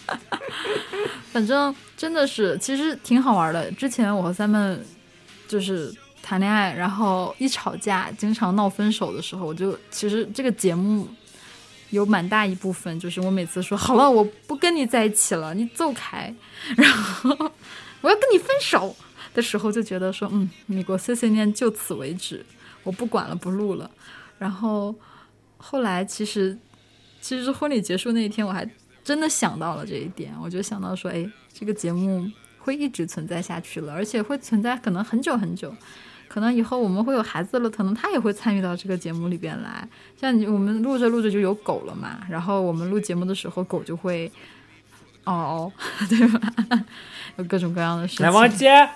[1.31, 3.71] 反正真的是，其实挺好玩的。
[3.73, 4.77] 之前我和三妹
[5.47, 11.07] 就是谈恋爱，然后一吵架，经常闹分手的时候，我就其实这个节目
[11.91, 16.33] 有蛮大一部分就是我每次说好了，我不跟你在一起了，你走开，
[16.75, 17.29] 然后
[18.01, 18.95] 我要跟你分手
[19.33, 22.45] 的时候，就觉得说，嗯，美国碎碎念就此为止，
[22.83, 23.91] 我不管了，不录了。
[24.39, 24.95] 然后
[25.57, 26.57] 后来其实
[27.21, 28.67] 其实婚礼结束那一天，我还
[29.03, 32.25] 真的想到了这一点，我就想到说，哎，这个节目
[32.59, 35.75] 会一直存在下去了，而且会存在可能很久很久。
[36.31, 39.85] 可能以后我们会有孩子了，可能他也会参与到这个节目里边来。
[40.17, 44.31] 像你我们录着录着就有狗了嘛，然后我们录节目的时候，狗就会
[45.25, 45.69] 嗷，
[46.07, 46.39] 对吧？
[47.35, 48.25] 有各种各样的事情。
[48.25, 48.87] 来，王姐，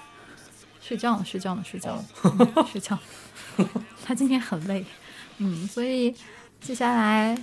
[0.82, 2.98] 睡觉了，睡觉了，睡觉呢，嗯睡觉。
[4.06, 4.86] 他今天很累，
[5.40, 6.16] 嗯，所以
[6.62, 7.38] 接下来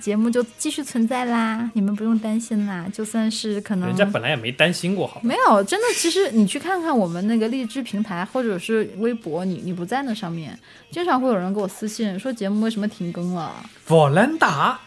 [0.00, 2.86] 节目就继续存在啦，你们不用担心啦。
[2.92, 5.20] 就算是可能人家本来也没担心过，好吧？
[5.24, 10.58] 没有，真的，其实你去看看我们那个荔枝平台或者是微博，你你不在那上面，
[10.90, 13.54] 经常会有人给我私信说节目为什么停更了。
[13.88, 14.80] 瓦兰达，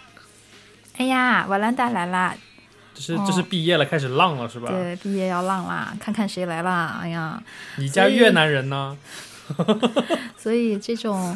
[0.98, 2.36] 哎呀，瓦兰达来啦，
[2.94, 4.70] 这是这是毕业了开始浪了是吧？
[4.70, 7.00] 对，毕业要浪啦，看看谁来啦。
[7.02, 7.42] 哎呀，
[7.78, 8.98] 你家越南人呢？
[10.38, 11.36] 所以 这种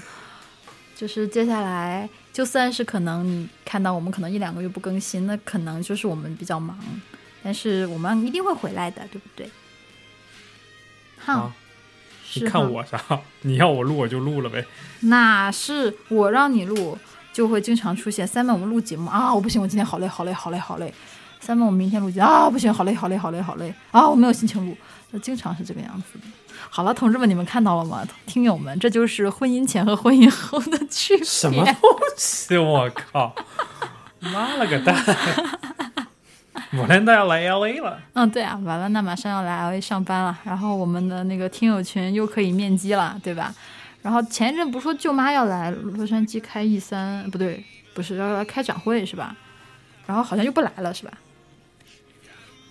[0.96, 6.76] 就是接下来，就算是可能你看到我们可能一两个月不更新，那可能就是我们比较忙，
[7.44, 9.48] 但是我们一定会回来的，对不对？
[11.20, 11.54] 好，
[12.34, 13.00] 你看我啥？
[13.44, 14.66] 你要我录我就录了呗。
[15.02, 16.98] 哪是我让你录，
[17.32, 18.26] 就会经常出现。
[18.28, 20.94] 三妹，我们录节目啊，我不行，我今天好累，好累，好累，好累。
[21.40, 24.76] 三妹，我们明天录节目啊，不行，好累，好累，好累，好累啊，我没有心情录。
[25.14, 26.26] 那经常是这个样子的。
[26.70, 28.06] 好了，同志们，你们看到了吗？
[28.26, 31.24] 听友们，这就是婚姻前和婚姻后的区别。
[31.24, 32.58] 什么 东西？
[32.58, 33.34] 我靠！
[34.20, 34.96] 妈了个蛋！
[36.76, 43.54] 我现在要来 L A 了，嗯，对啊，完了，那马上要来 LA 上班了，然后我们的那个听友群又可以面基了，对吧？
[44.02, 49.36] 然后前一阵不是说舅妈要来洛杉矶开 E 三，不对，不是要来开展会是吧？
[50.08, 51.12] 然后好像又不来了是吧？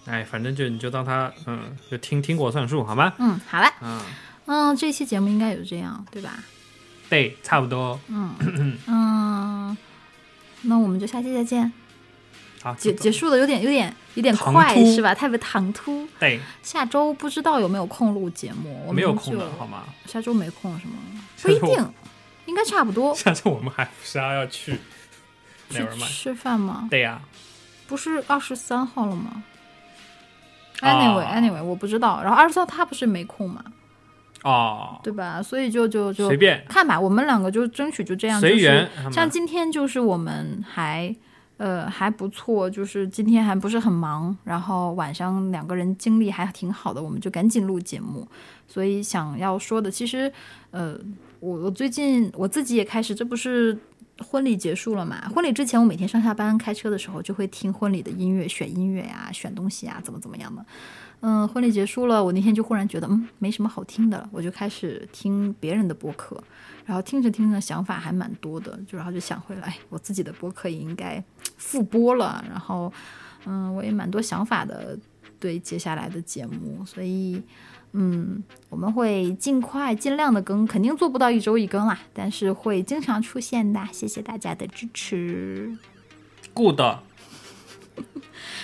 [0.06, 3.12] 哎，反正就你就当他嗯，就听听过算数，好吗？
[3.18, 4.00] 嗯，好了，嗯，
[4.46, 6.42] 嗯，这期节目应该也就这样，对吧？
[7.08, 7.98] 对，差不多。
[8.08, 8.34] 嗯
[8.88, 9.76] 嗯，
[10.62, 11.70] 那我们就下期再见。
[12.62, 15.14] 好，结结束的有点有点有点快是吧？
[15.14, 16.06] 特别唐突。
[16.18, 19.84] 对，下周不知道有没有空录节目，我们没有空就的好吗？
[20.06, 20.94] 下周没空是吗？
[21.42, 21.92] 不一定，
[22.46, 23.14] 应该差不多。
[23.18, 24.78] 下周我们还不是还要去
[25.70, 26.86] 去吃饭吗？
[26.90, 27.20] 对呀、
[27.86, 29.42] 不是二十三号了吗
[30.80, 32.22] 啊？Anyway anyway，我不知道。
[32.22, 33.64] 然后二十三他不是没空嘛，
[34.42, 35.42] 哦，对吧？
[35.42, 41.14] 所以就就就随便看吧，我们两个就争取就这样，随缘就是像今天就是我们还
[41.58, 48.26] 呃还不错，就是今天还不是很忙，然后晚上两个人精力还挺好的，我们就赶紧录节目。
[48.66, 50.32] 所以想要说的，其实
[50.70, 50.96] 呃，
[51.40, 53.78] 我我最近我自己也开始，这不是。
[54.18, 55.28] 婚礼结束了嘛？
[55.28, 60.64] 婚礼之前，我每天上下班开车的时候就会听婚礼的音乐，选音乐呀、选东西啊，怎么怎么样的。
[61.20, 66.42] 嗯，婚礼结束了，我那天就忽然觉得，嗯，没什么好听的了，我就开始听别人的播客，
[66.84, 71.22] 然后听着听着想法还蛮多的，就然后就想回来，我自己的播客也应该
[71.56, 72.92] 复播了，然后，
[73.46, 74.98] 嗯，我也蛮多想法的，
[75.38, 77.40] 对接下来的节目，所以，
[77.92, 85.76] 嗯，我们会尽快尽量的更，肯定做不到一周一更啦，但是会经常出现的，谢谢大家的支持。
[86.54, 86.80] ，good，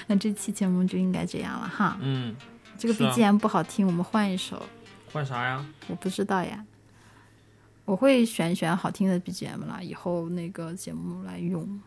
[0.06, 2.34] 那这期节目就应该这样了哈，嗯，
[2.78, 4.62] 这个 BGM 不好听，我们换一首。
[5.12, 5.64] 换啥呀？
[5.88, 6.64] 我不知道呀，
[7.84, 11.80] 我会选一选好听的 BGM 啦，以后那个节目来用。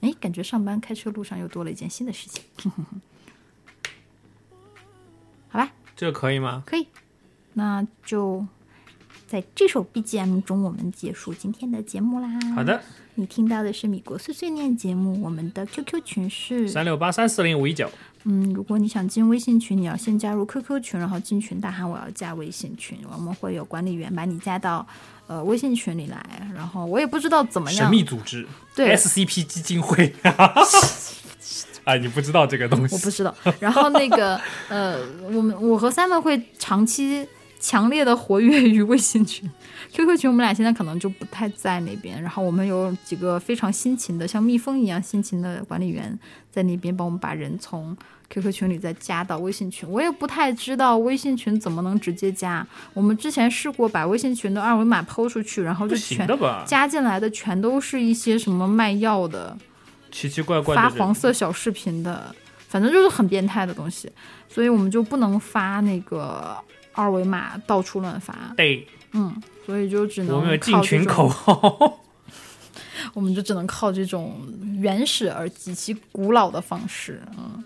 [0.00, 2.42] 哎，感觉上班开车路上又多了一件新的事情。
[5.96, 6.62] 这个可以吗？
[6.66, 6.86] 可以，
[7.52, 8.44] 那就
[9.26, 12.28] 在这首 BGM 中，我们结束今天的节目啦。
[12.54, 12.80] 好，的，
[13.14, 17.90] 你听到的是米国碎碎念节目，我们的 QQ 群是三六八三四零五一九，
[18.24, 24.86] 嗯，如果你想进微信群，你要先加入 QQ 群，然后进群大喊我要加微信群，我们会有管理员把你加到
[25.26, 26.24] 呃微信群里来。
[26.54, 30.14] 然后我也不知道怎么样神，秘组织对，SCP 基金会。
[31.84, 32.94] 啊，你不知道这个东西？
[32.94, 33.34] 我不知道。
[33.60, 34.98] 然后那个呃，
[35.32, 37.26] 我们我和 Simon 会长期
[37.60, 39.48] 强烈的活跃于微信群。
[39.92, 46.18] QQ 群我们俩现在可能就不太在那边，然后我们有几个非常辛勤的，像蜜蜂一样辛勤的管理员
[46.50, 47.96] 在那边帮我们把人从
[48.28, 49.88] QQ 群里再加到微信群。
[49.88, 52.66] 我也不太知道微信群怎么能直接加。
[52.92, 56.64] 我们之前试过把微信群的二维码抛出去，然后不就全行的吧？
[56.66, 59.56] 加进来的全都是一些什么卖药的。
[60.14, 62.32] 奇奇怪怪的发黄色小视频的，
[62.68, 64.08] 反正就是很变态的东西，
[64.48, 66.56] 所以我们就不能发那个
[66.92, 69.34] 二维码到处乱发，对，嗯，
[69.66, 71.98] 所以就只能我们有进群口，号。
[73.12, 74.40] 我们就只能靠这种
[74.80, 77.62] 原始而极其古老的方式，嗯，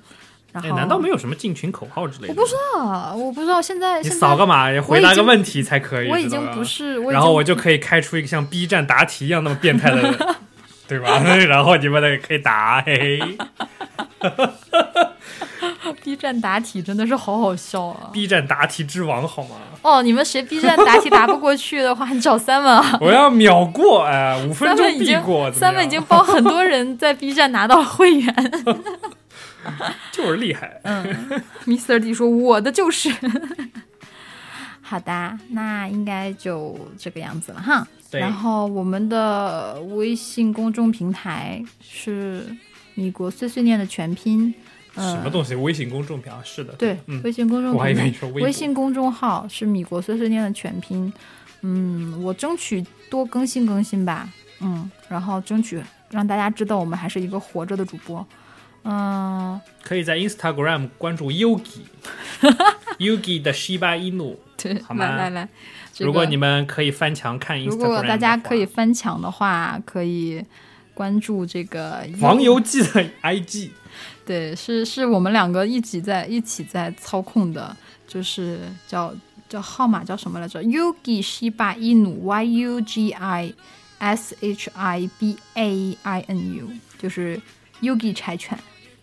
[0.53, 2.35] 然哎，后难道没有什么进群口号之类的？
[2.35, 6.09] 我不知道，我不知道现在你扫个码，回答个问题才可以。
[6.09, 10.19] 我已经不是，然后我就可以开出一个像 B 站答题一样那么变态的人，
[10.89, 11.19] 对吧？
[11.49, 13.39] 然后你们也可以答，嘿嘿。
[16.05, 19.57] B 站答题真的是好好笑啊！B 站答题之王好吗？
[19.83, 22.99] 哦，你们谁 B 站答题答不过去的话，你找三文啊。
[23.01, 25.51] 我要秒过，哎，五分钟已经必过。
[25.53, 28.35] 三文已经帮很多人在 B 站拿到了会员。
[30.13, 30.81] 就是厉害。
[30.85, 31.99] 嗯，Mr.
[32.01, 33.13] D 说我的就是。
[34.81, 37.87] 好的，那应该就这个样子了哈。
[38.11, 42.45] 对然后我们的微信公众平台是
[42.95, 44.53] 米国碎碎念的全拼。
[44.95, 45.55] 呃、什么东西？
[45.55, 51.13] 微信公众号是的，对，嗯，微信公众我还以为你说微博微信公众号是米国碎碎念的全拼。
[51.61, 54.29] 嗯，我争取多更新更新吧。
[54.61, 55.81] 嗯，然后争取
[56.11, 58.27] 让大家知道我们还是一个活着的主播。
[58.85, 64.37] 嗯，可以在 Instagram 关注 Yugi，Yugi 的西巴伊努。
[64.57, 65.49] 对，好吗来来来，
[65.99, 70.41] 这如果你们可以翻墙看 Instagram，如果大家可以翻墙的话，可以
[70.95, 73.71] 关注这个黄油记的 IG，
[74.25, 77.77] 对，是是我们两个一起在一起在操控的，
[78.07, 79.13] 就是叫
[79.49, 83.53] 叫号码叫什么来着？Yugi 西巴伊努 Y U G I
[83.99, 87.41] S H I B A I N U，就是
[87.81, 88.57] Yugi 柴犬，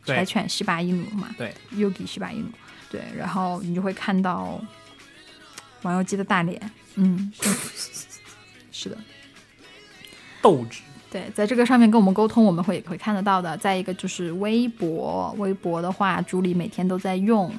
[0.06, 1.28] 柴犬西巴伊努嘛。
[1.38, 2.48] 对，Yugi 西巴伊努，
[2.90, 4.62] 对，然后你就会看到
[5.86, 6.60] 王油基的大脸，
[6.96, 7.32] 嗯，
[8.72, 8.98] 是的。
[10.42, 10.82] 斗志。
[11.12, 13.56] 对，在这个上面跟我们沟通，我们会会看得到的。
[13.58, 17.54] 再一个就是微博，微博的话，朱莉每天都在用。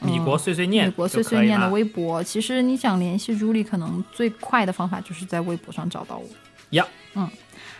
[0.00, 6.26] 米国碎碎念，米国碎碎念的微博，其实你想联系朱莉，可能最快的方法就是在微博上找到我。
[6.70, 7.28] 呀，嗯，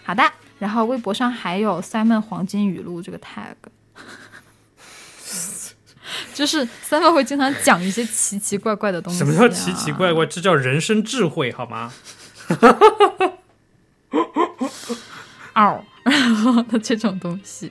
[0.03, 0.23] 好的。
[0.59, 3.55] 然后微博上还有 Simon 黄金语录这个 tag，
[6.35, 9.25] 就是 Simon 会经常讲一些奇奇怪怪的东西、啊。
[9.25, 10.27] 什么叫奇奇怪怪？
[10.27, 11.93] 这叫人生智慧，好吗？
[15.55, 17.71] 嗷，然后的这种东西。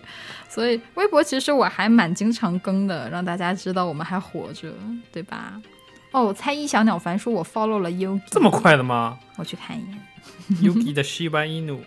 [0.50, 4.74] 所以微博其实我还蛮经常更的，让大家知道我们还活着，
[5.12, 5.62] 对吧？
[6.12, 10.00] 哦，猜一小鸟凡说我 follow 了 Yugi，这么快的吗我去看一眼。
[10.64, 11.84] ？Yugi 的西巴伊努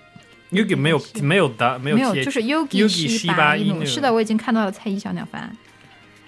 [0.52, 5.54] ，Yugi 没有没有的没有没有，T 就是 Yugi 西西巴伊努是的，我已经看到了猜一小鸟凡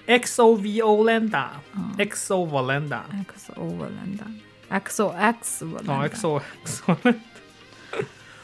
[0.07, 4.27] XO Volanda 嗯 XO Volanda XO 文兰达
[4.81, 6.17] ，XO X 文哦兰达。
[6.17, 7.15] XO XO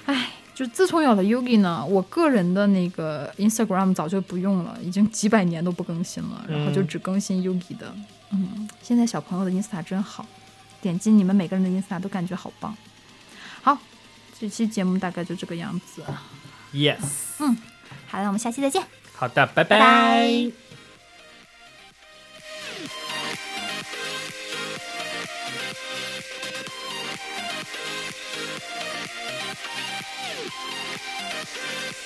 [0.06, 7.94] 唉，就自从有了 Yugi 呢，我个人的那个 Instagram 早就不用了，已经几百年都不更新了，然后就嗯只更新 Yugi 的。
[8.32, 10.24] 嗯，现在小朋友的 Insta 真好，
[10.80, 12.76] 点击你们每个人的 Insta 都感觉好棒。
[13.62, 13.76] 好，
[14.38, 16.02] 这期节目大概就这个样子。
[16.72, 16.98] Yes，
[17.40, 17.56] 嗯
[18.08, 18.82] 好，了我们下期再见。
[19.14, 20.69] 好的，拜拜拜